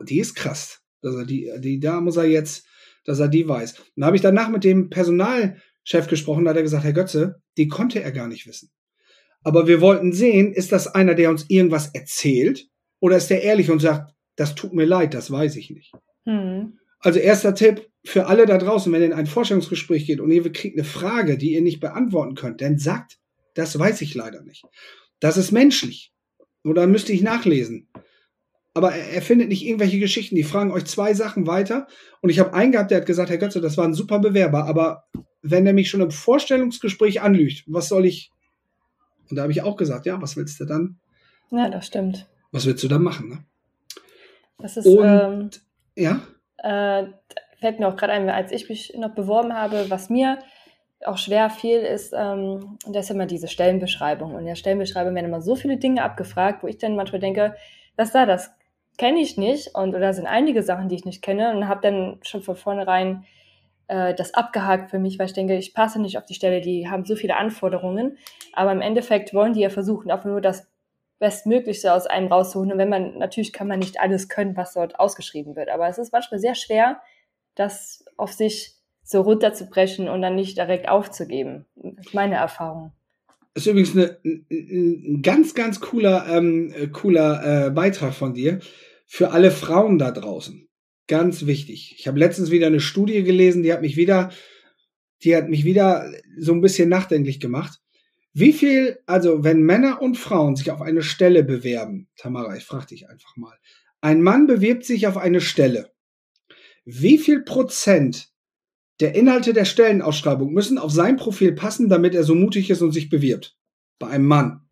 die 0.03 0.19
ist 0.19 0.35
krass. 0.35 0.81
Dass 1.01 1.15
er 1.15 1.25
die, 1.25 1.51
die, 1.59 1.81
da 1.81 2.01
muss 2.01 2.17
er 2.17 2.25
jetzt, 2.25 2.67
dass 3.05 3.19
er 3.19 3.29
die 3.29 3.49
weiß. 3.49 3.79
Und 3.79 3.87
da 3.97 4.07
habe 4.07 4.17
ich 4.17 4.23
danach 4.23 4.51
mit 4.51 4.63
dem 4.63 4.89
Personalchef 4.89 6.07
gesprochen, 6.09 6.45
da 6.45 6.51
hat 6.51 6.57
er 6.57 6.63
gesagt, 6.63 6.85
Herr 6.85 6.93
Götze, 6.93 7.43
die 7.57 7.69
konnte 7.69 8.03
er 8.03 8.13
gar 8.13 8.29
nicht 8.29 8.47
wissen. 8.47 8.71
Aber 9.43 9.67
wir 9.67 9.81
wollten 9.81 10.13
sehen, 10.13 10.53
ist 10.53 10.71
das 10.71 10.87
einer, 10.87 11.15
der 11.15 11.31
uns 11.31 11.47
irgendwas 11.49 11.89
erzählt, 11.95 12.69
oder 13.01 13.17
ist 13.17 13.31
der 13.31 13.43
ehrlich 13.43 13.71
und 13.71 13.81
sagt, 13.81 14.15
das 14.37 14.55
tut 14.55 14.73
mir 14.73 14.85
leid, 14.85 15.15
das 15.15 15.31
weiß 15.31 15.57
ich 15.57 15.71
nicht. 15.71 15.93
Hm. 16.25 16.79
Also 17.03 17.19
erster 17.19 17.55
Tipp 17.55 17.89
für 18.05 18.27
alle 18.27 18.47
da 18.47 18.59
draußen, 18.59 18.93
wenn 18.93 19.01
ihr 19.01 19.09
in 19.09 19.13
ein 19.13 19.27
Forschungsgespräch 19.27 20.07
geht 20.07 20.21
und 20.21 20.31
ihr 20.31 20.51
kriegt 20.53 20.77
eine 20.77 20.85
Frage, 20.85 21.37
die 21.37 21.53
ihr 21.53 21.63
nicht 21.63 21.81
beantworten 21.81 22.35
könnt, 22.35 22.61
dann 22.61 22.79
sagt, 22.79 23.19
das 23.55 23.79
weiß 23.79 24.01
ich 24.03 24.15
leider 24.15 24.43
nicht. 24.43 24.65
Das 25.21 25.37
ist 25.37 25.53
menschlich. 25.53 26.13
Oder 26.65 26.87
müsste 26.87 27.13
ich 27.13 27.23
nachlesen. 27.23 27.89
Aber 28.75 28.95
er, 28.95 29.11
er 29.11 29.23
findet 29.23 29.49
nicht 29.49 29.65
irgendwelche 29.65 29.99
Geschichten. 29.99 30.37
Die 30.37 30.45
fragen 30.45 30.73
euch 30.73 30.85
zwei 30.85 31.13
Sachen 31.13 31.47
weiter. 31.47 31.87
Und 32.21 32.31
ich 32.31 32.39
habe 32.39 32.55
einen 32.55 32.73
gehabt, 32.73 32.91
der 32.91 32.99
hat 32.99 33.07
gesagt, 33.07 33.31
Herr 33.31 33.39
Götze, 33.39 33.61
das 33.61 33.77
war 33.77 33.85
ein 33.85 33.95
super 33.95 34.19
Bewerber, 34.19 34.65
aber 34.67 35.05
wenn 35.43 35.67
er 35.67 35.73
mich 35.73 35.91
schon 35.91 36.01
im 36.01 36.11
Vorstellungsgespräch 36.11 37.21
anlügt, 37.21 37.65
was 37.67 37.89
soll 37.89 38.07
ich? 38.07 38.31
Und 39.29 39.37
da 39.37 39.43
habe 39.43 39.53
ich 39.53 39.63
auch 39.63 39.77
gesagt, 39.77 40.07
ja, 40.07 40.23
was 40.23 40.37
willst 40.37 40.61
du 40.61 40.65
dann? 40.65 40.99
Ja, 41.51 41.69
das 41.69 41.87
stimmt. 41.87 42.29
Was 42.53 42.65
willst 42.67 42.83
du 42.85 42.89
dann 42.89 43.03
machen? 43.03 43.29
Ne? 43.29 43.45
Das 44.59 44.77
ist, 44.77 44.87
und, 44.87 45.05
ähm, 45.05 45.51
ja? 45.97 46.23
Äh, 46.63 47.05
fällt 47.61 47.79
mir 47.79 47.89
auch 47.89 47.97
gerade 47.97 48.13
ein, 48.13 48.29
als 48.29 48.53
ich 48.53 48.69
mich 48.69 48.95
noch 48.97 49.15
beworben 49.15 49.55
habe, 49.55 49.87
was 49.89 50.11
mir 50.11 50.39
auch 51.05 51.19
schwer 51.19 51.51
fiel, 51.51 51.81
ist, 51.81 52.13
ähm, 52.17 52.79
das 52.87 53.07
ist 53.07 53.11
immer 53.11 53.27
diese 53.27 53.49
Stellenbeschreibung. 53.49 54.35
Und 54.35 54.41
in 54.41 54.47
der 54.47 54.55
Stellenbeschreibung 54.55 55.15
werden 55.15 55.27
immer 55.27 55.43
so 55.43 55.57
viele 55.57 55.77
Dinge 55.77 56.03
abgefragt, 56.03 56.63
wo 56.63 56.69
ich 56.69 56.79
dann 56.79 56.97
manchmal 56.97 57.21
denke, 57.21 57.55
das 57.97 58.13
da, 58.13 58.27
das 58.27 58.55
kenne 58.99 59.21
ich 59.21 59.37
nicht. 59.37 59.75
Und 59.75 59.95
oder 59.95 60.13
sind 60.13 60.27
einige 60.27 60.63
Sachen, 60.63 60.89
die 60.89 60.97
ich 60.97 61.05
nicht 61.05 61.23
kenne. 61.23 61.55
Und 61.55 61.69
habe 61.69 61.81
dann 61.81 62.19
schon 62.23 62.43
von 62.43 62.57
vornherein 62.57 63.25
äh, 63.89 64.15
das 64.15 64.35
abgehakt 64.35 64.91
für 64.91 64.99
mich, 64.99 65.19
weil 65.19 65.27
ich 65.27 65.33
denke, 65.33 65.57
ich 65.57 65.75
passe 65.75 66.01
nicht 66.01 66.19
auf 66.19 66.25
die 66.25 66.35
Stelle, 66.35 66.61
die 66.61 66.89
haben 66.89 67.05
so 67.05 67.17
viele 67.17 67.37
Anforderungen. 67.37 68.19
Aber 68.53 68.73
im 68.73 68.81
Endeffekt 68.81 69.35
wollen 69.35 69.55
die 69.55 69.61
ja 69.61 69.71
versuchen, 69.71 70.11
auch 70.11 70.25
nur 70.25 70.41
das 70.41 70.72
Bestmöglichste 71.23 71.95
aus 71.95 72.09
einem 72.09 72.27
rauszuholen. 72.27 72.73
Und 72.73 72.79
wenn 72.79 72.89
man, 72.89 73.17
natürlich 73.17 73.53
kann 73.53 73.69
man 73.69 73.79
nicht 73.79 74.01
alles 74.01 74.29
können, 74.29 74.57
was 74.57 74.75
dort 74.75 74.99
ausgeschrieben 74.99 75.55
wird. 75.55 75.69
Aber 75.69 75.89
es 75.89 75.97
ist 75.97 76.13
manchmal 76.13 76.41
sehr 76.41 76.57
schwer, 76.57 77.01
das 77.55 78.05
auf 78.17 78.33
sich 78.33 78.75
so 79.05 79.21
runterzubrechen 79.21 80.09
und 80.09 80.21
dann 80.21 80.35
nicht 80.35 80.59
direkt 80.59 80.89
aufzugeben. 80.89 81.65
Das 81.77 82.07
ist 82.07 82.15
meine 82.15 82.35
Erfahrung. 82.35 82.93
Das 83.55 83.65
ist 83.65 83.71
übrigens 83.71 83.95
ein 83.95 85.23
ganz, 85.23 85.55
ganz 85.55 85.81
cooler, 85.81 86.27
ähm, 86.29 86.91
cooler 86.93 87.67
äh, 87.67 87.71
Beitrag 87.71 88.15
von 88.15 88.35
dir 88.35 88.59
für 89.07 89.31
alle 89.31 89.53
Frauen 89.53 89.99
da 89.99 90.11
draußen. 90.11 90.69
Ganz 91.07 91.47
wichtig. 91.47 91.95
Ich 91.99 92.09
habe 92.09 92.19
letztens 92.19 92.51
wieder 92.51 92.67
eine 92.67 92.81
Studie 92.81 93.23
gelesen, 93.23 93.63
die 93.63 93.73
hat 93.73 93.83
mich 93.83 93.97
wieder, 93.97 94.33
die 95.23 95.37
hat 95.37 95.49
mich 95.49 95.65
wieder 95.65 96.11
so 96.37 96.53
ein 96.53 96.63
bisschen 96.63 96.89
nachdenklich 96.89 97.39
gemacht. 97.39 97.79
Wie 98.35 98.53
viel, 98.53 98.99
also 99.07 99.45
wenn 99.45 99.63
Männer 99.63 100.01
und 100.01 100.17
Frauen 100.17 100.57
sich 100.57 100.71
auf 100.71 100.81
eine 100.81 101.03
Stelle 101.03 101.45
bewerben, 101.45 102.09
Tamara, 102.17 102.57
ich 102.57 102.65
frage 102.65 102.87
dich 102.87 103.09
einfach 103.09 103.37
mal, 103.37 103.57
ein 104.01 104.23
Mann 104.23 104.47
bewirbt 104.47 104.85
sich 104.85 105.07
auf 105.07 105.17
eine 105.17 105.41
Stelle. 105.41 105.93
Wie 106.85 107.19
viel 107.19 107.43
Prozent 107.43 108.31
der 109.01 109.15
Inhalte 109.15 109.53
der 109.53 109.65
Stellenausschreibung 109.65 110.53
müssen 110.53 110.79
auf 110.79 110.91
sein 110.91 111.17
Profil 111.17 111.53
passen, 111.53 111.89
damit 111.89 112.15
er 112.15 112.25
so 112.25 112.35
mutig 112.35 112.71
ist 112.71 112.83
und 112.83 112.93
sich 112.93 113.11
bewirbt? 113.11 113.57
Bei 113.99 114.09
einem 114.09 114.27
Mann. 114.27 114.69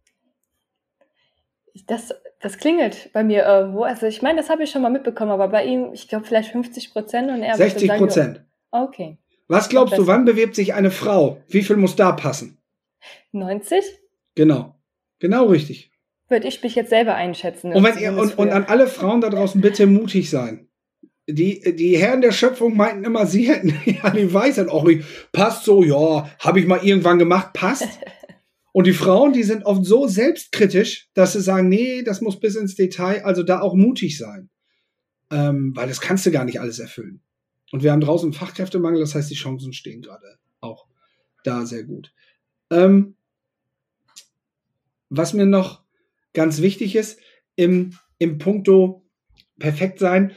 Das, 1.87 2.13
Das 2.41 2.57
klingelt 2.57 3.11
bei 3.13 3.23
mir 3.23 3.45
irgendwo. 3.45 3.83
Also 3.83 4.07
ich 4.07 4.23
meine, 4.23 4.41
das 4.41 4.49
habe 4.49 4.63
ich 4.65 4.71
schon 4.71 4.83
mal 4.83 4.91
mitbekommen, 4.91 5.31
aber 5.31 5.49
bei 5.49 5.65
ihm, 5.65 5.93
ich 5.93 6.09
glaube 6.09 6.25
vielleicht 6.25 6.51
50 6.51 6.93
Prozent 6.93 7.31
und 7.31 7.43
er 7.43 7.57
60 7.57 7.91
Prozent. 7.91 8.45
Okay. 8.71 9.19
Was 9.47 9.69
glaubst 9.69 9.99
du, 9.99 10.07
wann 10.07 10.25
bewirbt 10.25 10.55
sich 10.55 10.73
eine 10.75 10.91
Frau? 10.91 11.43
Wie 11.49 11.63
viel 11.63 11.77
muss 11.77 11.97
da 11.97 12.13
passen? 12.13 12.57
90? 13.33 13.85
Genau. 14.35 14.81
Genau 15.19 15.47
richtig. 15.47 15.93
Würde 16.29 16.49
ich 16.49 16.63
mich 16.63 16.75
jetzt 16.75 16.91
selber 16.91 17.15
einschätzen. 17.15 17.73
Und, 17.73 18.01
ihr, 18.01 18.17
und, 18.17 18.39
und 18.39 18.51
an 18.51 18.65
alle 18.65 18.87
Frauen 18.87 19.21
da 19.21 19.31
draußen 19.31 19.61
bitte 19.61 19.87
mutig 19.87 20.31
sein. 20.31 20.69
Die, 21.29 21.61
die 21.77 21.97
Herren 21.99 22.23
der 22.23 22.33
Schöpfung 22.33 22.77
meinten 22.77 23.05
immer, 23.05 23.27
sie 23.27 23.49
hätten 23.49 23.69
ja 23.85 24.11
die 24.11 24.33
Weisheit. 24.33 24.69
Auch 24.69 24.89
passt 25.33 25.65
so, 25.65 25.83
ja, 25.83 26.31
habe 26.39 26.61
ich 26.61 26.67
mal 26.67 26.85
irgendwann 26.85 27.19
gemacht, 27.19 27.53
passt. 27.53 27.89
Und 28.73 28.87
die 28.87 28.93
Frauen, 28.93 29.33
die 29.33 29.43
sind 29.43 29.65
oft 29.65 29.85
so 29.85 30.07
selbstkritisch, 30.07 31.09
dass 31.15 31.33
sie 31.33 31.41
sagen, 31.41 31.69
nee, 31.69 32.03
das 32.03 32.21
muss 32.21 32.39
bis 32.39 32.55
ins 32.55 32.77
Detail, 32.77 33.25
also 33.25 33.43
da 33.43 33.61
auch 33.61 33.75
mutig 33.75 34.17
sein. 34.17 34.49
Ähm, 35.33 35.73
weil 35.75 35.89
das 35.89 36.01
kannst 36.01 36.25
du 36.27 36.31
gar 36.31 36.45
nicht 36.45 36.61
alles 36.61 36.79
erfüllen. 36.79 37.21
Und 37.73 37.83
wir 37.83 37.91
haben 37.91 38.01
draußen 38.01 38.33
Fachkräftemangel, 38.33 39.01
das 39.01 39.15
heißt, 39.15 39.31
die 39.31 39.35
Chancen 39.35 39.73
stehen 39.73 40.03
gerade 40.03 40.39
auch 40.61 40.87
da 41.45 41.67
sehr 41.67 41.85
gut. 41.85 42.13
Ähm, 42.71 43.17
was 45.09 45.33
mir 45.33 45.47
noch 45.47 45.83
ganz 46.33 46.61
wichtig 46.63 46.97
ist, 46.97 47.19
im, 47.57 47.95
im 48.19 48.39
Punkto 48.39 49.05
perfekt 49.59 49.99
sein, 49.99 50.33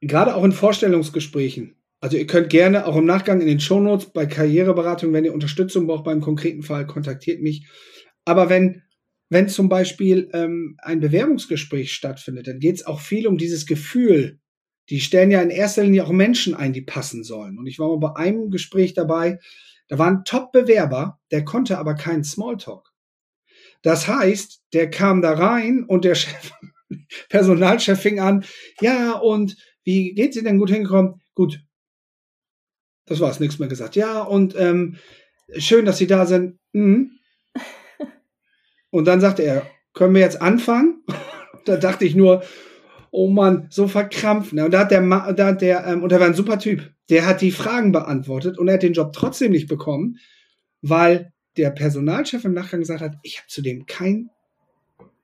gerade 0.00 0.34
auch 0.34 0.44
in 0.44 0.52
Vorstellungsgesprächen. 0.52 1.76
Also 2.00 2.16
ihr 2.16 2.26
könnt 2.26 2.50
gerne 2.50 2.86
auch 2.86 2.96
im 2.96 3.04
Nachgang 3.04 3.40
in 3.40 3.46
den 3.46 3.60
Shownotes 3.60 4.12
bei 4.12 4.26
Karriereberatung, 4.26 5.12
wenn 5.12 5.24
ihr 5.24 5.34
Unterstützung 5.34 5.86
braucht 5.86 6.04
beim 6.04 6.20
konkreten 6.20 6.62
Fall, 6.62 6.86
kontaktiert 6.86 7.40
mich. 7.40 7.68
Aber 8.24 8.48
wenn, 8.48 8.82
wenn 9.28 9.48
zum 9.48 9.68
Beispiel 9.68 10.28
ähm, 10.32 10.76
ein 10.78 10.98
Bewerbungsgespräch 10.98 11.92
stattfindet, 11.92 12.48
dann 12.48 12.58
geht 12.58 12.76
es 12.76 12.86
auch 12.86 13.00
viel 13.00 13.28
um 13.28 13.38
dieses 13.38 13.66
Gefühl. 13.66 14.40
Die 14.90 15.00
stellen 15.00 15.30
ja 15.30 15.40
in 15.40 15.50
erster 15.50 15.84
Linie 15.84 16.04
auch 16.04 16.10
Menschen 16.10 16.54
ein, 16.54 16.72
die 16.72 16.82
passen 16.82 17.22
sollen. 17.22 17.56
Und 17.56 17.66
ich 17.66 17.78
war 17.78 17.88
mal 17.88 17.98
bei 17.98 18.16
einem 18.16 18.50
Gespräch 18.50 18.94
dabei, 18.94 19.38
da 19.92 19.98
war 19.98 20.06
ein 20.06 20.24
Top-Bewerber, 20.24 21.20
der 21.32 21.44
konnte 21.44 21.76
aber 21.76 21.92
keinen 21.92 22.24
Smalltalk. 22.24 22.88
Das 23.82 24.08
heißt, 24.08 24.62
der 24.72 24.88
kam 24.88 25.20
da 25.20 25.34
rein 25.34 25.84
und 25.84 26.06
der 26.06 26.14
Chef, 26.14 26.50
Personalchef 27.28 28.00
fing 28.00 28.18
an, 28.18 28.42
ja, 28.80 29.12
und 29.12 29.54
wie 29.84 30.14
geht's 30.14 30.36
Ihnen 30.36 30.46
denn 30.46 30.58
gut 30.58 30.70
hingekommen? 30.70 31.20
Gut. 31.34 31.60
Das 33.04 33.20
war's, 33.20 33.38
nichts 33.38 33.58
mehr 33.58 33.68
gesagt. 33.68 33.94
Ja, 33.94 34.22
und 34.22 34.56
ähm, 34.56 34.96
schön, 35.58 35.84
dass 35.84 35.98
Sie 35.98 36.06
da 36.06 36.24
sind. 36.24 36.58
Mhm. 36.72 37.18
Und 38.88 39.04
dann 39.04 39.20
sagte 39.20 39.42
er, 39.42 39.70
können 39.92 40.14
wir 40.14 40.22
jetzt 40.22 40.40
anfangen? 40.40 41.04
da 41.66 41.76
dachte 41.76 42.06
ich 42.06 42.14
nur, 42.14 42.42
oh 43.12 43.28
Mann, 43.28 43.68
so 43.70 43.86
verkrampft. 43.86 44.54
Ne? 44.54 44.64
Und 44.64 44.72
da 44.72 44.80
hat 44.80 44.90
der, 44.90 45.02
da 45.34 45.46
hat 45.46 45.60
der 45.60 45.86
ähm, 45.86 46.02
und 46.02 46.10
er 46.10 46.18
war 46.18 46.26
ein 46.26 46.34
super 46.34 46.58
Typ. 46.58 46.90
Der 47.10 47.26
hat 47.26 47.42
die 47.42 47.52
Fragen 47.52 47.92
beantwortet 47.92 48.58
und 48.58 48.66
er 48.66 48.74
hat 48.74 48.82
den 48.82 48.94
Job 48.94 49.12
trotzdem 49.12 49.52
nicht 49.52 49.68
bekommen, 49.68 50.18
weil 50.80 51.32
der 51.58 51.70
Personalchef 51.70 52.44
im 52.44 52.54
Nachgang 52.54 52.80
gesagt 52.80 53.02
hat, 53.02 53.16
ich 53.22 53.38
habe 53.38 53.48
zu 53.48 53.62
dem 53.62 53.86
keinen 53.86 54.30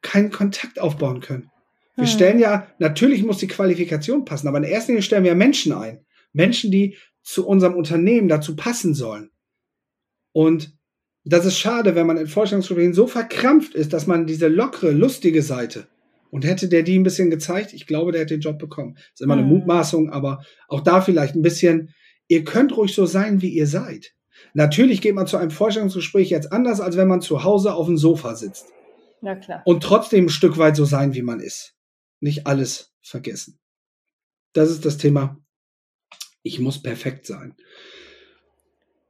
keinen 0.03 0.31
Kontakt 0.31 0.79
aufbauen 0.79 1.21
können. 1.21 1.51
Wir 1.97 2.05
hm. 2.05 2.11
stellen 2.11 2.39
ja, 2.39 2.69
natürlich 2.79 3.25
muss 3.25 3.39
die 3.39 3.49
Qualifikation 3.49 4.25
passen, 4.25 4.47
aber 4.47 4.59
in 4.59 4.65
erster 4.65 4.93
Linie 4.93 5.03
stellen 5.03 5.25
wir 5.25 5.35
Menschen 5.35 5.73
ein. 5.73 6.05
Menschen, 6.33 6.71
die 6.71 6.97
zu 7.23 7.47
unserem 7.47 7.75
Unternehmen 7.75 8.29
dazu 8.29 8.55
passen 8.55 8.95
sollen. 8.95 9.31
Und 10.33 10.77
das 11.25 11.47
ist 11.47 11.59
schade, 11.59 11.95
wenn 11.95 12.07
man 12.07 12.19
in 12.19 12.29
Vorstellungsgesprächen 12.29 12.95
so 12.95 13.07
verkrampft 13.07 13.75
ist, 13.75 13.93
dass 13.93 14.07
man 14.07 14.27
diese 14.27 14.47
lockere, 14.47 14.93
lustige 14.93 15.43
Seite 15.43 15.89
und 16.31 16.45
hätte 16.45 16.69
der 16.69 16.83
die 16.83 16.99
ein 16.99 17.03
bisschen 17.03 17.31
gezeigt, 17.31 17.73
ich 17.73 17.87
glaube, 17.87 18.13
der 18.13 18.23
hätte 18.23 18.35
den 18.35 18.41
Job 18.41 18.59
bekommen. 18.59 18.95
Das 18.95 19.05
ist 19.15 19.21
immer 19.23 19.35
eine 19.35 19.43
hm. 19.43 19.51
Mutmaßung, 19.51 20.11
aber 20.11 20.43
auch 20.69 20.81
da 20.81 21.01
vielleicht 21.01 21.35
ein 21.35 21.43
bisschen, 21.43 21.95
ihr 22.29 22.45
könnt 22.45 22.77
ruhig 22.77 22.95
so 22.95 23.07
sein, 23.07 23.43
wie 23.43 23.51
ihr 23.51 23.67
seid. 23.67 24.15
Natürlich 24.55 25.01
geht 25.01 25.15
man 25.15 25.27
zu 25.27 25.37
einem 25.37 25.51
Vorstellungsgespräch 25.51 26.31
jetzt 26.31 26.53
anders, 26.53 26.81
als 26.81 26.97
wenn 26.97 27.09
man 27.09 27.21
zu 27.21 27.45
Hause 27.45 27.75
auf 27.75 27.87
dem 27.87 27.97
Sofa 27.97 28.35
sitzt. 28.35 28.67
Ja, 29.23 29.35
klar. 29.35 29.63
Und 29.65 29.83
trotzdem 29.83 30.27
ein 30.27 30.31
Stück 30.31 30.59
weit 30.59 30.77
so 30.77 30.85
sein, 30.85 31.15
wie 31.15 31.23
man 31.23 31.41
ist 31.41 31.75
nicht 32.21 32.47
alles 32.47 32.93
vergessen. 33.03 33.59
Das 34.53 34.71
ist 34.71 34.85
das 34.85 34.99
Thema. 34.99 35.39
Ich 36.43 36.59
muss 36.59 36.83
perfekt 36.83 37.27
sein. 37.27 37.55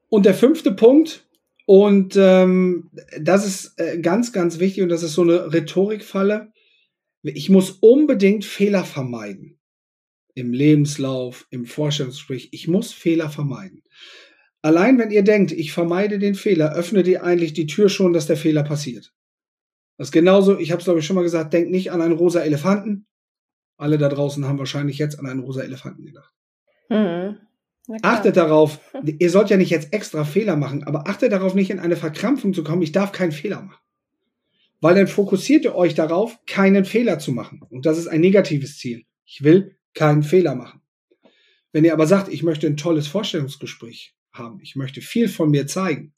Und 0.09 0.27
der 0.27 0.35
fünfte 0.35 0.73
Punkt, 0.73 1.27
und 1.67 2.17
ähm, 2.17 2.91
das 3.21 3.47
ist 3.47 3.79
äh, 3.79 3.99
ganz, 4.01 4.33
ganz 4.33 4.59
wichtig, 4.59 4.83
und 4.83 4.89
das 4.89 5.03
ist 5.03 5.13
so 5.13 5.23
eine 5.23 5.53
Rhetorikfalle. 5.53 6.53
Ich 7.23 7.51
muss 7.51 7.73
unbedingt 7.73 8.45
Fehler 8.45 8.85
vermeiden. 8.85 9.59
Im 10.35 10.53
Lebenslauf, 10.53 11.47
im 11.51 11.67
Vorstellungsgespräch. 11.67 12.51
Ich 12.53 12.69
muss 12.69 12.93
Fehler 12.93 13.29
vermeiden. 13.29 13.83
Allein 14.63 14.99
wenn 14.99 15.11
ihr 15.11 15.23
denkt, 15.23 15.53
ich 15.53 15.73
vermeide 15.73 16.19
den 16.19 16.35
Fehler, 16.35 16.75
öffnet 16.75 17.07
ihr 17.07 17.25
eigentlich 17.25 17.53
die 17.53 17.67
Tür 17.67 17.89
schon, 17.89 18.13
dass 18.13 18.27
der 18.27 18.37
Fehler 18.37 18.63
passiert. 18.63 19.13
Das 19.97 20.09
ist 20.09 20.13
genauso, 20.13 20.59
ich 20.59 20.71
habe 20.71 20.79
es 20.79 20.85
glaube 20.85 21.01
ich 21.01 21.07
schon 21.07 21.17
mal 21.17 21.23
gesagt, 21.23 21.53
denkt 21.53 21.71
nicht 21.71 21.91
an 21.93 22.03
einen 22.03 22.15
rosa 22.15 22.41
Elefanten. 22.41 23.07
Alle 23.77 23.99
da 23.99 24.09
draußen 24.09 24.45
haben 24.45 24.59
wahrscheinlich 24.59 24.99
jetzt 24.99 25.19
an 25.19 25.27
einen 25.27 25.41
rosa 25.41 25.63
Elefanten 25.63 26.05
gedacht. 26.05 26.33
Mhm. 26.89 27.39
Achtet 28.03 28.37
darauf, 28.37 28.81
ihr 29.19 29.31
sollt 29.31 29.51
ja 29.51 29.57
nicht 29.57 29.71
jetzt 29.71 29.93
extra 29.93 30.25
Fehler 30.25 30.57
machen, 30.57 30.85
aber 30.85 31.09
achtet 31.09 31.33
darauf, 31.33 31.55
nicht 31.55 31.71
in 31.71 31.79
eine 31.79 31.97
Verkrampfung 31.97 32.53
zu 32.53 32.63
kommen, 32.63 32.83
ich 32.83 32.93
darf 32.93 33.13
keinen 33.13 33.33
Fehler 33.33 33.63
machen. 33.63 33.83
Weil 34.81 34.95
dann 34.95 35.09
fokussiert 35.09 35.65
ihr 35.65 35.75
euch 35.75 35.95
darauf, 35.95 36.39
keinen 36.47 36.85
Fehler 36.85 37.19
zu 37.19 37.33
machen. 37.33 37.63
Und 37.69 37.87
das 37.87 37.99
ist 37.99 38.07
ein 38.07 38.21
negatives 38.21 38.79
Ziel. 38.79 39.05
Ich 39.25 39.43
will 39.43 39.77
keinen 39.95 40.23
Fehler 40.23 40.55
machen. 40.55 40.81
Wenn 41.73 41.85
ihr 41.85 41.93
aber 41.93 42.07
sagt, 42.07 42.33
ich 42.33 42.43
möchte 42.43 42.67
ein 42.67 42.77
tolles 42.77 43.09
Vorstellungsgespräch 43.09 44.15
haben, 44.33 44.61
ich 44.63 44.77
möchte 44.77 45.01
viel 45.01 45.29
von 45.29 45.51
mir 45.51 45.67
zeigen, 45.67 46.15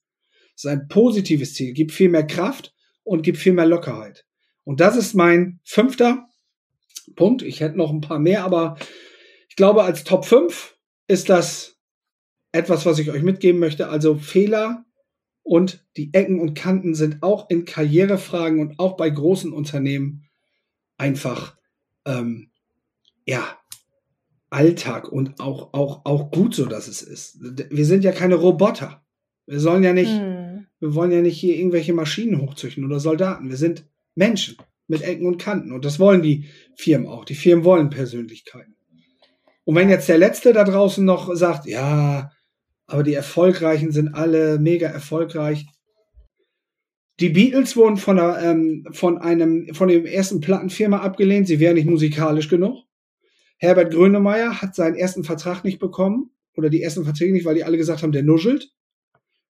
das 0.54 0.64
ist 0.64 0.70
ein 0.70 0.88
positives 0.88 1.54
Ziel, 1.54 1.72
gibt 1.72 1.92
viel 1.92 2.10
mehr 2.10 2.26
Kraft 2.26 2.74
und 3.02 3.22
gibt 3.22 3.38
viel 3.38 3.52
mehr 3.52 3.66
Lockerheit. 3.66 4.26
Und 4.64 4.80
das 4.80 4.96
ist 4.96 5.14
mein 5.14 5.60
fünfter 5.64 6.28
Punkt. 7.16 7.42
Ich 7.42 7.60
hätte 7.60 7.78
noch 7.78 7.90
ein 7.90 8.02
paar 8.02 8.18
mehr, 8.18 8.44
aber 8.44 8.76
ich 9.48 9.56
glaube, 9.56 9.84
als 9.84 10.04
Top 10.04 10.24
5 10.24 10.76
ist 11.08 11.28
das 11.28 11.78
etwas, 12.52 12.86
was 12.86 12.98
ich 12.98 13.10
euch 13.10 13.22
mitgeben 13.22 13.58
möchte. 13.58 13.88
Also 13.88 14.16
Fehler 14.16 14.84
und 15.42 15.84
die 15.96 16.12
Ecken 16.12 16.40
und 16.40 16.54
Kanten 16.54 16.94
sind 16.94 17.22
auch 17.22 17.50
in 17.50 17.64
Karrierefragen 17.64 18.60
und 18.60 18.78
auch 18.78 18.96
bei 18.96 19.10
großen 19.10 19.52
Unternehmen 19.52 20.24
einfach 20.96 21.56
ähm, 22.06 22.50
ja 23.26 23.44
Alltag 24.50 25.10
und 25.10 25.40
auch 25.40 25.72
auch 25.72 26.04
auch 26.04 26.30
gut 26.30 26.54
so, 26.54 26.66
dass 26.66 26.88
es 26.88 27.02
ist. 27.02 27.38
Wir 27.40 27.86
sind 27.86 28.04
ja 28.04 28.12
keine 28.12 28.34
Roboter. 28.34 29.04
Wir 29.46 29.60
sollen 29.60 29.82
ja 29.82 29.92
nicht 29.92 30.10
hm 30.10 30.40
wir 30.80 30.94
wollen 30.94 31.12
ja 31.12 31.20
nicht 31.20 31.38
hier 31.38 31.56
irgendwelche 31.56 31.92
Maschinen 31.92 32.40
hochzüchten 32.40 32.84
oder 32.84 32.98
Soldaten. 32.98 33.50
Wir 33.50 33.58
sind 33.58 33.84
Menschen 34.14 34.56
mit 34.88 35.02
Ecken 35.02 35.26
und 35.26 35.38
Kanten. 35.38 35.72
Und 35.72 35.84
das 35.84 36.00
wollen 36.00 36.22
die 36.22 36.46
Firmen 36.74 37.06
auch. 37.06 37.24
Die 37.24 37.34
Firmen 37.34 37.64
wollen 37.64 37.90
Persönlichkeiten. 37.90 38.74
Und 39.64 39.74
wenn 39.76 39.90
jetzt 39.90 40.08
der 40.08 40.18
Letzte 40.18 40.52
da 40.52 40.64
draußen 40.64 41.04
noch 41.04 41.32
sagt, 41.36 41.66
ja, 41.66 42.32
aber 42.90 43.02
die 43.02 43.14
Erfolgreichen 43.14 43.92
sind 43.92 44.14
alle 44.14 44.58
mega 44.58 44.88
erfolgreich. 44.88 45.66
Die 47.20 47.28
Beatles 47.28 47.76
wurden 47.76 47.98
von, 47.98 48.18
einer, 48.18 48.42
ähm, 48.42 48.86
von 48.92 49.18
einem, 49.18 49.72
von 49.74 49.88
dem 49.88 50.06
ersten 50.06 50.40
Plattenfirma 50.40 51.00
abgelehnt. 51.00 51.46
Sie 51.46 51.60
wären 51.60 51.74
nicht 51.74 51.88
musikalisch 51.88 52.48
genug. 52.48 52.84
Herbert 53.58 53.92
Grönemeyer 53.92 54.60
hat 54.62 54.74
seinen 54.74 54.96
ersten 54.96 55.22
Vertrag 55.22 55.62
nicht 55.64 55.78
bekommen 55.78 56.30
oder 56.56 56.70
die 56.70 56.82
ersten 56.82 57.04
Verträge 57.04 57.32
nicht, 57.32 57.44
weil 57.44 57.54
die 57.54 57.64
alle 57.64 57.76
gesagt 57.76 58.02
haben, 58.02 58.12
der 58.12 58.22
nuschelt. 58.22 58.72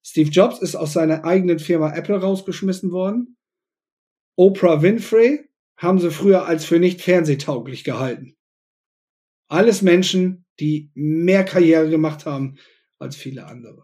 Steve 0.03 0.31
Jobs 0.31 0.61
ist 0.61 0.75
aus 0.75 0.93
seiner 0.93 1.25
eigenen 1.25 1.61
Firma 1.61 1.95
Apple 1.95 2.21
rausgeschmissen 2.21 2.91
worden. 2.91 3.37
Oprah 4.37 4.83
Winfrey 4.83 5.49
haben 5.77 5.99
sie 5.99 6.11
früher 6.11 6.47
als 6.47 6.65
für 6.65 6.79
nicht 6.79 7.01
fernsehtauglich 7.01 7.85
gehalten. 7.85 8.37
Alles 9.49 9.83
Menschen, 9.83 10.45
die 10.59 10.91
mehr 10.95 11.45
Karriere 11.45 11.89
gemacht 11.89 12.27
haben 12.27 12.59
als 13.01 13.17
viele 13.17 13.47
andere. 13.47 13.83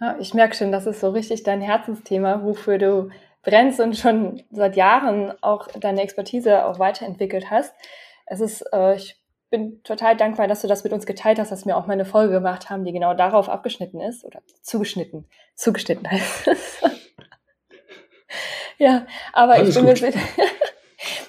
Ja, 0.00 0.16
ich 0.18 0.32
merke 0.32 0.56
schon, 0.56 0.72
das 0.72 0.86
ist 0.86 1.00
so 1.00 1.10
richtig 1.10 1.42
dein 1.42 1.60
Herzensthema, 1.60 2.42
wofür 2.42 2.78
du 2.78 3.10
brennst 3.42 3.80
und 3.80 3.96
schon 3.96 4.42
seit 4.50 4.76
Jahren 4.76 5.32
auch 5.42 5.68
deine 5.68 6.02
Expertise 6.02 6.64
auch 6.64 6.78
weiterentwickelt 6.78 7.50
hast. 7.50 7.74
Es 8.26 8.40
ist, 8.40 8.62
äh, 8.72 8.96
ich 8.96 9.20
bin 9.50 9.82
total 9.82 10.16
dankbar, 10.16 10.46
dass 10.46 10.62
du 10.62 10.68
das 10.68 10.84
mit 10.84 10.92
uns 10.92 11.06
geteilt 11.06 11.38
hast, 11.38 11.50
dass 11.50 11.66
wir 11.66 11.76
auch 11.76 11.86
mal 11.86 11.94
eine 11.94 12.04
Folge 12.04 12.34
gemacht 12.34 12.70
haben, 12.70 12.84
die 12.84 12.92
genau 12.92 13.14
darauf 13.14 13.48
abgeschnitten 13.48 14.00
ist 14.00 14.24
oder 14.24 14.40
zugeschnitten, 14.62 15.26
zugeschnitten 15.54 16.10
heißt 16.10 16.48
es. 16.48 16.80
ja, 18.78 19.06
aber 19.32 19.62
ich 19.62 19.74
bin, 19.74 19.84
mir, 19.84 19.94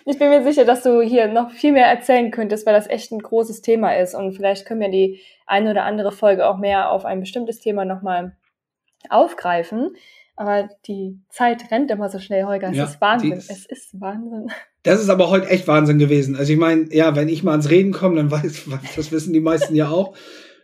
ich 0.06 0.20
bin 0.20 0.30
mir 0.30 0.44
sicher, 0.44 0.66
dass 0.66 0.84
du 0.84 1.02
hier 1.02 1.28
noch 1.28 1.52
viel 1.52 1.72
mehr 1.72 1.88
erzählen 1.88 2.32
könntest, 2.32 2.66
weil 2.66 2.74
das 2.74 2.90
echt 2.90 3.12
ein 3.12 3.20
großes 3.20 3.62
Thema 3.62 3.96
ist 3.96 4.16
und 4.16 4.34
vielleicht 4.34 4.66
können 4.66 4.82
wir 4.82 4.90
die 4.90 5.22
eine 5.46 5.72
oder 5.72 5.84
andere 5.84 6.12
Folge 6.12 6.48
auch 6.48 6.58
mehr 6.58 6.92
auf 6.92 7.06
ein 7.06 7.20
bestimmtes 7.20 7.60
Thema 7.60 7.86
nochmal 7.86 8.36
aufgreifen. 9.10 9.96
Aber 10.36 10.70
die 10.88 11.20
Zeit 11.30 11.70
rennt 11.72 11.92
immer 11.92 12.10
so 12.10 12.18
schnell, 12.18 12.46
Holger. 12.46 12.70
Es 12.72 12.78
ja, 12.78 12.86
ist 12.86 13.02
Wahnsinn. 13.02 13.34
Ist, 13.34 13.52
es 13.52 13.66
ist 13.66 14.02
Wahnsinn. 14.02 14.52
Das 14.84 15.00
ist 15.00 15.10
aber 15.10 15.30
heute 15.30 15.48
echt 15.48 15.68
Wahnsinn 15.68 16.00
gewesen. 16.00 16.36
Also 16.36 16.54
ich 16.54 16.58
meine, 16.58 16.92
ja, 16.92 17.16
wenn 17.16 17.30
ich 17.30 17.44
mal 17.44 17.52
ans 17.52 17.70
Reden 17.70 17.92
komme, 17.92 18.16
dann 18.16 18.32
weiß, 18.32 18.66
das 18.96 19.12
wissen 19.12 19.34
die 19.34 19.40
meisten 19.40 19.76
ja 19.76 19.90
auch. 19.90 20.16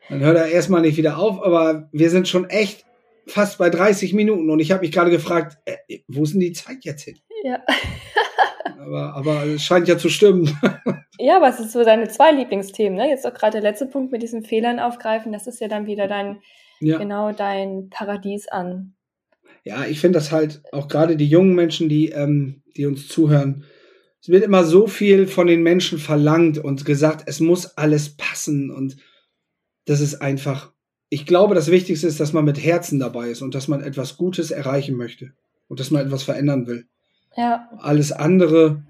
Dann 0.09 0.21
hört 0.21 0.37
er 0.37 0.47
erstmal 0.47 0.81
nicht 0.81 0.97
wieder 0.97 1.17
auf, 1.17 1.43
aber 1.43 1.89
wir 1.91 2.09
sind 2.09 2.27
schon 2.27 2.49
echt 2.49 2.85
fast 3.27 3.57
bei 3.57 3.69
30 3.69 4.13
Minuten 4.13 4.49
und 4.49 4.59
ich 4.59 4.71
habe 4.71 4.81
mich 4.81 4.91
gerade 4.91 5.11
gefragt, 5.11 5.57
äh, 5.65 5.99
wo 6.07 6.23
ist 6.23 6.33
denn 6.33 6.39
die 6.39 6.53
Zeit 6.53 6.77
jetzt 6.83 7.03
hin? 7.03 7.19
Ja. 7.43 7.59
aber, 8.79 9.13
aber 9.15 9.45
es 9.45 9.63
scheint 9.63 9.87
ja 9.87 9.97
zu 9.97 10.09
stimmen. 10.09 10.57
ja, 11.19 11.37
aber 11.37 11.49
es 11.49 11.59
ist 11.59 11.71
so 11.71 11.83
deine 11.83 12.07
zwei 12.07 12.31
Lieblingsthemen, 12.31 12.97
ne? 12.97 13.09
Jetzt 13.09 13.25
auch 13.25 13.33
gerade 13.33 13.61
der 13.61 13.69
letzte 13.69 13.85
Punkt 13.85 14.11
mit 14.11 14.21
diesen 14.21 14.43
Fehlern 14.43 14.79
aufgreifen, 14.79 15.31
das 15.31 15.47
ist 15.47 15.59
ja 15.59 15.67
dann 15.67 15.85
wieder 15.85 16.07
dein, 16.07 16.41
ja. 16.79 16.97
genau 16.97 17.31
dein 17.31 17.89
Paradies 17.89 18.47
an. 18.47 18.95
Ja, 19.63 19.85
ich 19.85 19.99
finde 19.99 20.19
das 20.19 20.31
halt 20.31 20.61
auch 20.71 20.87
gerade 20.87 21.17
die 21.17 21.27
jungen 21.27 21.53
Menschen, 21.53 21.89
die, 21.89 22.09
ähm, 22.09 22.63
die 22.75 22.85
uns 22.85 23.07
zuhören, 23.07 23.65
es 24.21 24.29
wird 24.29 24.43
immer 24.43 24.63
so 24.63 24.87
viel 24.87 25.27
von 25.27 25.47
den 25.47 25.63
Menschen 25.63 25.99
verlangt 25.99 26.57
und 26.57 26.85
gesagt, 26.85 27.23
es 27.27 27.39
muss 27.39 27.77
alles 27.77 28.15
passen 28.17 28.71
und 28.71 28.97
das 29.85 30.01
ist 30.01 30.15
einfach, 30.15 30.73
ich 31.09 31.25
glaube, 31.25 31.55
das 31.55 31.71
Wichtigste 31.71 32.07
ist, 32.07 32.19
dass 32.19 32.33
man 32.33 32.45
mit 32.45 32.61
Herzen 32.61 32.99
dabei 32.99 33.29
ist 33.29 33.41
und 33.41 33.55
dass 33.55 33.67
man 33.67 33.81
etwas 33.81 34.17
Gutes 34.17 34.51
erreichen 34.51 34.97
möchte 34.97 35.33
und 35.67 35.79
dass 35.79 35.91
man 35.91 36.05
etwas 36.05 36.23
verändern 36.23 36.67
will. 36.67 36.87
Ja. 37.37 37.69
Alles 37.77 38.11
andere, 38.11 38.81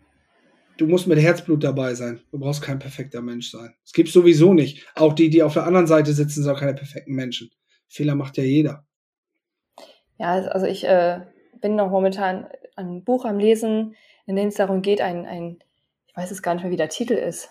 du 0.77 0.87
musst 0.87 1.05
mit 1.05 1.19
Herzblut 1.19 1.63
dabei 1.63 1.93
sein. 1.95 2.21
Du 2.31 2.39
brauchst 2.39 2.61
kein 2.61 2.79
perfekter 2.79 3.21
Mensch 3.21 3.51
sein. 3.51 3.75
Es 3.85 3.91
gibt 3.91 4.09
sowieso 4.09 4.53
nicht. 4.53 4.87
Auch 4.95 5.13
die, 5.13 5.29
die 5.29 5.43
auf 5.43 5.53
der 5.53 5.67
anderen 5.67 5.85
Seite 5.85 6.13
sitzen, 6.13 6.41
sind 6.41 6.51
auch 6.51 6.59
keine 6.59 6.73
perfekten 6.73 7.13
Menschen. 7.13 7.51
Fehler 7.89 8.15
macht 8.15 8.37
ja 8.37 8.43
jeder. 8.43 8.85
Ja, 10.17 10.33
also 10.33 10.65
ich 10.65 10.85
äh, 10.85 11.19
bin 11.61 11.75
noch 11.75 11.91
momentan 11.91 12.47
ein 12.77 13.03
Buch 13.03 13.25
am 13.25 13.37
Lesen, 13.37 13.95
in 14.25 14.37
dem 14.37 14.47
es 14.47 14.55
darum 14.55 14.81
geht, 14.81 15.01
ein, 15.01 15.25
ein, 15.25 15.59
ich 16.07 16.15
weiß 16.15 16.31
es 16.31 16.41
gar 16.41 16.53
nicht 16.53 16.63
mehr, 16.63 16.71
wie 16.71 16.77
der 16.77 16.89
Titel 16.89 17.13
ist. 17.13 17.49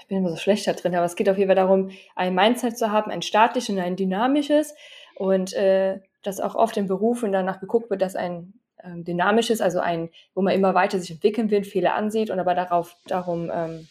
Ich 0.00 0.06
bin 0.06 0.18
immer 0.18 0.30
so 0.30 0.36
schlecht 0.36 0.66
da 0.66 0.72
drin, 0.72 0.94
aber 0.94 1.04
es 1.04 1.16
geht 1.16 1.28
auf 1.28 1.36
jeden 1.36 1.48
Fall 1.48 1.56
darum, 1.56 1.90
ein 2.16 2.34
Mindset 2.34 2.78
zu 2.78 2.90
haben, 2.90 3.10
ein 3.10 3.20
statisches 3.20 3.68
und 3.68 3.78
ein 3.78 3.96
dynamisches. 3.96 4.74
Und 5.16 5.52
äh, 5.52 6.00
dass 6.22 6.40
auch 6.40 6.54
oft 6.54 6.76
in 6.78 6.86
Berufen 6.86 7.30
danach 7.30 7.60
geguckt 7.60 7.90
wird, 7.90 8.00
dass 8.00 8.16
ein 8.16 8.54
ähm, 8.84 9.04
dynamisches, 9.04 9.60
also 9.60 9.80
ein, 9.80 10.10
wo 10.34 10.42
man 10.42 10.54
immer 10.54 10.74
weiter 10.74 10.98
sich 10.98 11.10
entwickeln 11.10 11.50
will, 11.50 11.64
Fehler 11.64 11.94
ansieht 11.94 12.30
und 12.30 12.38
aber 12.38 12.54
darauf 12.54 12.96
darum 13.06 13.50
ähm, 13.52 13.88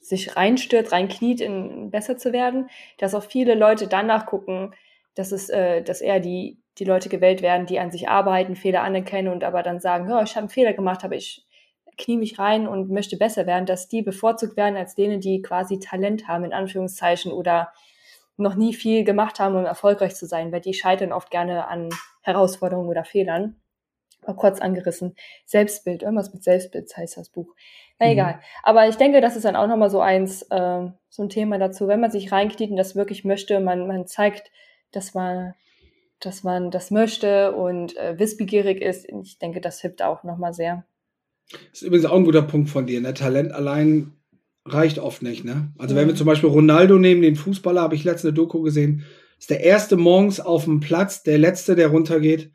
sich 0.00 0.36
reinstürzt, 0.36 0.92
reinkniet, 0.92 1.40
in 1.40 1.90
besser 1.90 2.16
zu 2.16 2.32
werden, 2.32 2.70
dass 2.98 3.14
auch 3.14 3.24
viele 3.24 3.54
Leute 3.54 3.88
danach 3.88 4.26
gucken, 4.26 4.74
dass 5.14 5.32
es, 5.32 5.48
äh, 5.50 5.82
dass 5.82 6.00
eher 6.00 6.20
die 6.20 6.58
die 6.78 6.84
Leute 6.84 7.08
gewählt 7.08 7.42
werden, 7.42 7.66
die 7.66 7.78
an 7.78 7.90
sich 7.90 8.08
arbeiten, 8.08 8.56
Fehler 8.56 8.82
anerkennen 8.82 9.32
und 9.32 9.44
aber 9.44 9.62
dann 9.62 9.80
sagen, 9.80 10.08
ja, 10.08 10.22
ich 10.22 10.30
habe 10.30 10.40
einen 10.40 10.48
Fehler 10.48 10.72
gemacht, 10.72 11.04
aber 11.04 11.16
ich 11.16 11.44
knie 11.96 12.16
mich 12.16 12.38
rein 12.38 12.68
und 12.68 12.90
möchte 12.90 13.16
besser 13.16 13.46
werden, 13.46 13.66
dass 13.66 13.88
die 13.88 14.02
bevorzugt 14.02 14.56
werden 14.56 14.76
als 14.76 14.94
denen, 14.94 15.20
die 15.20 15.42
quasi 15.42 15.80
Talent 15.80 16.28
haben, 16.28 16.44
in 16.44 16.52
Anführungszeichen, 16.52 17.32
oder 17.32 17.72
noch 18.36 18.54
nie 18.54 18.72
viel 18.72 19.02
gemacht 19.02 19.40
haben, 19.40 19.56
um 19.56 19.64
erfolgreich 19.64 20.14
zu 20.14 20.26
sein, 20.26 20.52
weil 20.52 20.60
die 20.60 20.74
scheitern 20.74 21.12
oft 21.12 21.30
gerne 21.30 21.66
an 21.66 21.88
Herausforderungen 22.22 22.88
oder 22.88 23.04
Fehlern. 23.04 23.56
Mal 24.26 24.34
kurz 24.34 24.60
angerissen. 24.60 25.14
Selbstbild, 25.46 26.02
irgendwas 26.02 26.32
mit 26.32 26.42
Selbstbild 26.44 26.94
heißt 26.96 27.16
das 27.16 27.30
Buch. 27.30 27.54
Na 27.98 28.06
mhm. 28.06 28.12
egal. 28.12 28.40
Aber 28.62 28.88
ich 28.88 28.96
denke, 28.96 29.20
das 29.20 29.36
ist 29.36 29.44
dann 29.44 29.56
auch 29.56 29.66
nochmal 29.66 29.90
so 29.90 30.00
eins, 30.00 30.42
äh, 30.50 30.88
so 31.08 31.22
ein 31.22 31.28
Thema 31.28 31.58
dazu, 31.58 31.88
wenn 31.88 32.00
man 32.00 32.10
sich 32.10 32.32
reinkniet 32.32 32.70
und 32.70 32.76
das 32.76 32.96
wirklich 32.96 33.24
möchte, 33.24 33.60
man, 33.60 33.86
man 33.86 34.06
zeigt, 34.06 34.50
dass 34.92 35.14
man 35.14 35.54
dass 36.20 36.42
man 36.42 36.70
das 36.70 36.90
möchte 36.90 37.52
und 37.52 37.96
äh, 37.96 38.18
wissbegierig 38.18 38.82
ist. 38.82 39.06
Ich 39.22 39.38
denke, 39.38 39.60
das 39.60 39.80
hilft 39.80 40.02
auch 40.02 40.24
nochmal 40.24 40.52
sehr. 40.52 40.84
Das 41.50 41.80
ist 41.80 41.82
übrigens 41.82 42.06
auch 42.06 42.16
ein 42.16 42.24
guter 42.24 42.42
Punkt 42.42 42.70
von 42.70 42.86
dir. 42.86 43.00
Ne? 43.00 43.14
Talent 43.14 43.52
allein 43.52 44.12
reicht 44.64 44.98
oft 44.98 45.22
nicht. 45.22 45.44
Ne? 45.44 45.72
Also 45.78 45.94
mhm. 45.94 46.00
wenn 46.00 46.08
wir 46.08 46.14
zum 46.14 46.26
Beispiel 46.26 46.50
Ronaldo 46.50 46.98
nehmen, 46.98 47.22
den 47.22 47.36
Fußballer, 47.36 47.80
habe 47.80 47.94
ich 47.94 48.04
letzte 48.04 48.32
Doku 48.32 48.62
gesehen, 48.62 49.04
ist 49.38 49.50
der 49.50 49.60
erste 49.60 49.96
morgens 49.96 50.40
auf 50.40 50.64
dem 50.64 50.80
Platz, 50.80 51.22
der 51.22 51.38
letzte, 51.38 51.76
der 51.76 51.88
runtergeht. 51.88 52.50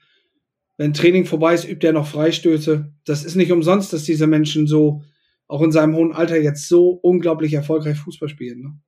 Wenn 0.78 0.94
Training 0.94 1.26
vorbei 1.26 1.54
ist, 1.54 1.68
übt 1.68 1.86
er 1.86 1.94
noch 1.94 2.08
Freistöße. 2.08 2.92
Das 3.06 3.24
ist 3.24 3.36
nicht 3.36 3.52
umsonst, 3.52 3.94
dass 3.94 4.04
diese 4.04 4.28
Menschen 4.28 4.68
so, 4.68 5.04
auch 5.48 5.62
in 5.62 5.72
seinem 5.72 5.96
hohen 5.96 6.14
Alter, 6.14 6.38
jetzt 6.38 6.68
so 6.68 6.90
unglaublich 6.90 7.54
erfolgreich 7.54 7.98
Fußball 7.98 8.30
spielen. 8.30 8.62
Ne? 8.62 8.80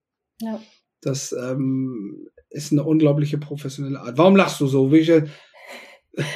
Ja. 0.41 0.61
Das 1.01 1.31
ähm, 1.33 2.27
ist 2.49 2.71
eine 2.71 2.83
unglaubliche 2.83 3.37
professionelle 3.37 3.99
Art. 3.99 4.17
Warum 4.17 4.35
lachst 4.35 4.59
du 4.61 4.67
so? 4.67 4.91
Welche, 4.91 5.27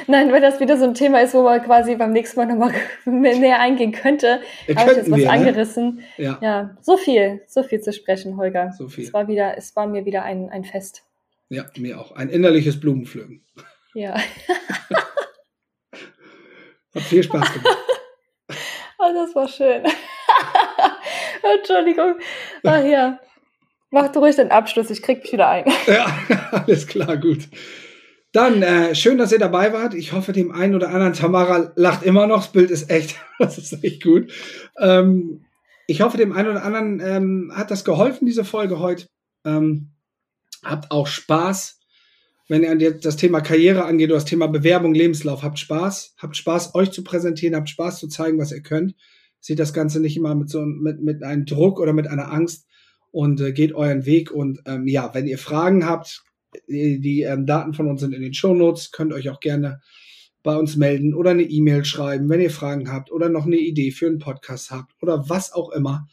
Nein, 0.08 0.32
weil 0.32 0.42
das 0.42 0.60
wieder 0.60 0.78
so 0.78 0.86
ein 0.86 0.94
Thema 0.94 1.22
ist, 1.22 1.34
wo 1.34 1.44
man 1.44 1.64
quasi 1.64 1.96
beim 1.96 2.12
nächsten 2.12 2.40
Mal 2.40 2.48
nochmal 2.48 2.74
näher 3.06 3.60
eingehen 3.60 3.92
könnte. 3.92 4.42
Ja, 4.68 4.76
Habe 4.76 4.92
ich 4.92 4.98
jetzt 4.98 5.12
was 5.12 5.20
wir, 5.20 5.26
ne? 5.26 5.32
angerissen. 5.32 5.96
Ne? 6.18 6.24
Ja. 6.24 6.40
ja, 6.42 6.78
so 6.82 6.98
viel, 6.98 7.42
so 7.48 7.64
viel 7.64 7.80
zu 7.82 7.94
sprechen, 7.94 8.38
Holger. 8.38 8.74
So 8.78 8.88
viel. 8.90 9.06
Es 9.06 9.14
war 9.14 9.28
wieder, 9.28 9.58
es 9.58 9.76
war 9.76 9.88
mir 9.88 10.06
wieder 10.06 10.24
ein, 10.24 10.50
ein 10.50 10.66
Fest. 10.66 11.04
Ja, 11.50 11.66
mir 11.78 12.00
auch. 12.00 12.12
Ein 12.12 12.30
innerliches 12.30 12.80
Blumenpflücken. 12.80 13.44
Ja. 13.94 14.16
Hat 17.00 17.08
viel 17.08 17.24
Spaß 17.24 17.54
gemacht. 17.54 17.78
oh, 18.98 19.14
das 19.14 19.34
war 19.34 19.48
schön. 19.48 19.84
Entschuldigung. 21.56 22.16
Ach 22.64 22.84
ja. 22.84 23.20
Mach 23.90 24.12
du 24.12 24.20
ruhig 24.20 24.36
den 24.36 24.52
Abschluss, 24.52 24.90
ich 24.90 25.02
krieg 25.02 25.24
mich 25.24 25.32
wieder 25.32 25.48
ein. 25.48 25.66
Ja, 25.88 26.06
alles 26.52 26.88
klar, 26.88 27.16
gut. 27.16 27.48
Dann, 28.34 28.62
äh, 28.62 28.94
schön, 28.94 29.18
dass 29.18 29.32
ihr 29.32 29.40
dabei 29.40 29.72
wart. 29.72 29.94
Ich 29.94 30.12
hoffe, 30.12 30.34
dem 30.34 30.52
einen 30.52 30.76
oder 30.76 30.90
anderen, 30.90 31.14
Tamara 31.14 31.72
lacht 31.76 32.04
immer 32.04 32.28
noch, 32.28 32.44
das 32.44 32.52
Bild 32.52 32.70
ist 32.70 32.92
echt, 32.92 33.16
das 33.40 33.58
ist 33.58 33.82
echt 33.82 34.04
gut. 34.04 34.32
Ähm, 34.78 35.46
ich 35.88 36.02
hoffe, 36.02 36.18
dem 36.18 36.34
einen 36.34 36.50
oder 36.50 36.64
anderen 36.64 37.00
ähm, 37.00 37.54
hat 37.56 37.72
das 37.72 37.86
geholfen, 37.86 38.26
diese 38.26 38.44
Folge 38.44 38.80
heute. 38.80 39.08
Ähm, 39.46 39.92
habt 40.64 40.92
auch 40.92 41.08
Spaß, 41.08 41.79
wenn 42.50 42.80
ihr 42.80 42.92
das 42.92 43.16
Thema 43.16 43.40
Karriere 43.40 43.86
angeht 43.86 44.10
oder 44.10 44.18
das 44.18 44.26
Thema 44.26 44.48
Bewerbung, 44.48 44.94
Lebenslauf. 44.94 45.44
Habt 45.44 45.60
Spaß, 45.60 46.16
habt 46.18 46.36
Spaß, 46.36 46.76
euch 46.76 46.92
zu 46.92 47.04
präsentieren, 47.04 47.56
habt 47.56 47.70
Spaß 47.70 48.00
zu 48.00 48.08
zeigen, 48.10 48.38
was 48.38 48.52
ihr 48.52 48.62
könnt. 48.62 48.96
Seht 49.40 49.60
das 49.60 49.74
Ganze 49.74 50.02
nicht 50.02 50.18
immer 50.18 50.36
mit 50.36 50.50
so 50.50 50.62
mit, 50.62 51.02
mit 51.02 51.24
einem 51.24 51.46
Druck 51.46 51.80
oder 51.80 51.94
mit 51.94 52.08
einer 52.08 52.32
Angst, 52.32 52.66
und 53.12 53.42
äh, 53.42 53.52
geht 53.52 53.74
euren 53.74 54.06
Weg. 54.06 54.32
Und 54.32 54.62
ähm, 54.66 54.88
ja, 54.88 55.14
wenn 55.14 55.28
ihr 55.28 55.38
Fragen 55.38 55.86
habt, 55.86 56.24
die, 56.68 57.00
die 57.00 57.22
ähm, 57.24 57.46
Daten 57.46 57.74
von 57.74 57.88
uns 57.88 58.02
sind 58.02 58.14
in 58.14 58.22
den 58.22 58.34
Show 58.34 58.54
Notes, 58.54 58.92
könnt 58.92 59.14
euch 59.14 59.30
auch 59.30 59.40
gerne 59.40 59.82
bei 60.42 60.56
uns 60.56 60.78
melden 60.78 61.14
oder 61.14 61.32
eine 61.32 61.44
E-Mail 61.44 61.84
schreiben, 61.84 62.30
wenn 62.30 62.40
ihr 62.40 62.50
Fragen 62.50 62.92
habt 62.92 63.12
oder 63.12 63.30
noch 63.30 63.46
eine 63.46 63.58
Idee 63.58 63.92
für 63.92 64.08
einen 64.08 64.20
Podcast 64.20 64.72
habt 64.72 64.94
oder 65.02 65.30
was 65.30 65.52
auch 65.52 65.72
immer. 65.72 66.08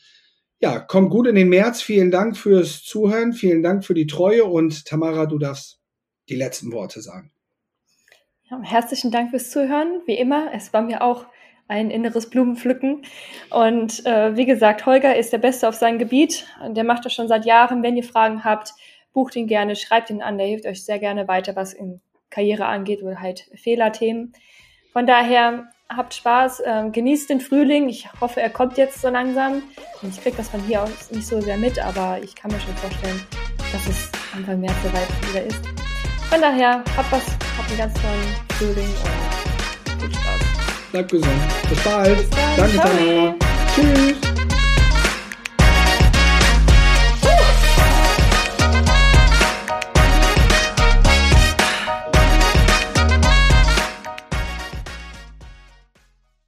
Ja, 0.58 0.80
kommt 0.80 1.10
gut 1.10 1.28
in 1.28 1.36
den 1.36 1.48
März. 1.48 1.80
Vielen 1.80 2.10
Dank 2.10 2.36
fürs 2.36 2.82
Zuhören, 2.82 3.34
vielen 3.34 3.62
Dank 3.62 3.84
für 3.84 3.94
die 3.94 4.06
Treue 4.06 4.44
und 4.44 4.84
Tamara, 4.84 5.26
du 5.26 5.38
darfst 5.38 5.78
die 6.28 6.36
letzten 6.36 6.72
Worte 6.72 7.00
sagen. 7.00 7.30
Ja, 8.50 8.60
herzlichen 8.62 9.10
Dank 9.10 9.30
fürs 9.30 9.50
Zuhören. 9.50 10.02
Wie 10.06 10.14
immer, 10.14 10.52
es 10.52 10.72
war 10.72 10.82
mir 10.82 11.02
auch 11.02 11.26
ein 11.68 11.90
inneres 11.90 12.30
Blumenpflücken. 12.30 13.02
Und 13.50 14.06
äh, 14.06 14.36
wie 14.36 14.46
gesagt, 14.46 14.86
Holger 14.86 15.16
ist 15.16 15.32
der 15.32 15.38
Beste 15.38 15.68
auf 15.68 15.74
seinem 15.74 15.98
Gebiet. 15.98 16.46
Der 16.68 16.84
macht 16.84 17.04
das 17.04 17.12
schon 17.12 17.28
seit 17.28 17.44
Jahren. 17.44 17.82
Wenn 17.82 17.96
ihr 17.96 18.04
Fragen 18.04 18.44
habt, 18.44 18.72
bucht 19.12 19.34
ihn 19.34 19.48
gerne, 19.48 19.74
schreibt 19.74 20.10
ihn 20.10 20.22
an. 20.22 20.38
Der 20.38 20.46
hilft 20.46 20.66
euch 20.66 20.84
sehr 20.84 20.98
gerne 20.98 21.26
weiter, 21.26 21.56
was 21.56 21.74
in 21.74 22.00
Karriere 22.30 22.66
angeht 22.66 23.02
oder 23.02 23.20
halt 23.20 23.50
Fehlerthemen. 23.54 24.32
Von 24.92 25.06
daher 25.06 25.68
habt 25.88 26.14
Spaß, 26.14 26.62
ähm, 26.64 26.92
genießt 26.92 27.30
den 27.30 27.40
Frühling. 27.40 27.88
Ich 27.88 28.08
hoffe, 28.20 28.40
er 28.40 28.50
kommt 28.50 28.76
jetzt 28.76 29.00
so 29.00 29.08
langsam. 29.08 29.62
Und 30.02 30.10
ich 30.10 30.20
kriege 30.20 30.36
das 30.36 30.48
von 30.48 30.62
hier 30.62 30.82
aus 30.82 31.10
nicht 31.10 31.26
so 31.26 31.40
sehr 31.40 31.56
mit, 31.56 31.78
aber 31.78 32.20
ich 32.22 32.34
kann 32.34 32.50
mir 32.50 32.60
schon 32.60 32.76
vorstellen, 32.76 33.20
dass 33.72 33.86
es 33.88 34.10
Anfang 34.34 34.60
März 34.60 34.74
soweit 34.82 35.30
wieder 35.30 35.44
ist. 35.44 35.75
Von 36.30 36.40
daher, 36.40 36.82
habt 36.96 37.12
was, 37.12 37.22
habt 37.56 37.68
einen 37.68 37.78
ganz 37.78 37.94
tollen 37.94 38.34
Frühling 38.58 38.94
und 40.02 40.92
Bleibt 40.92 41.10
gesund. 41.10 41.30
Bis 41.68 41.78
bald. 41.80 42.16
Bis 42.16 42.30
Danke, 42.56 42.76
Tamara. 42.76 43.34
Tschüss. 43.74 44.35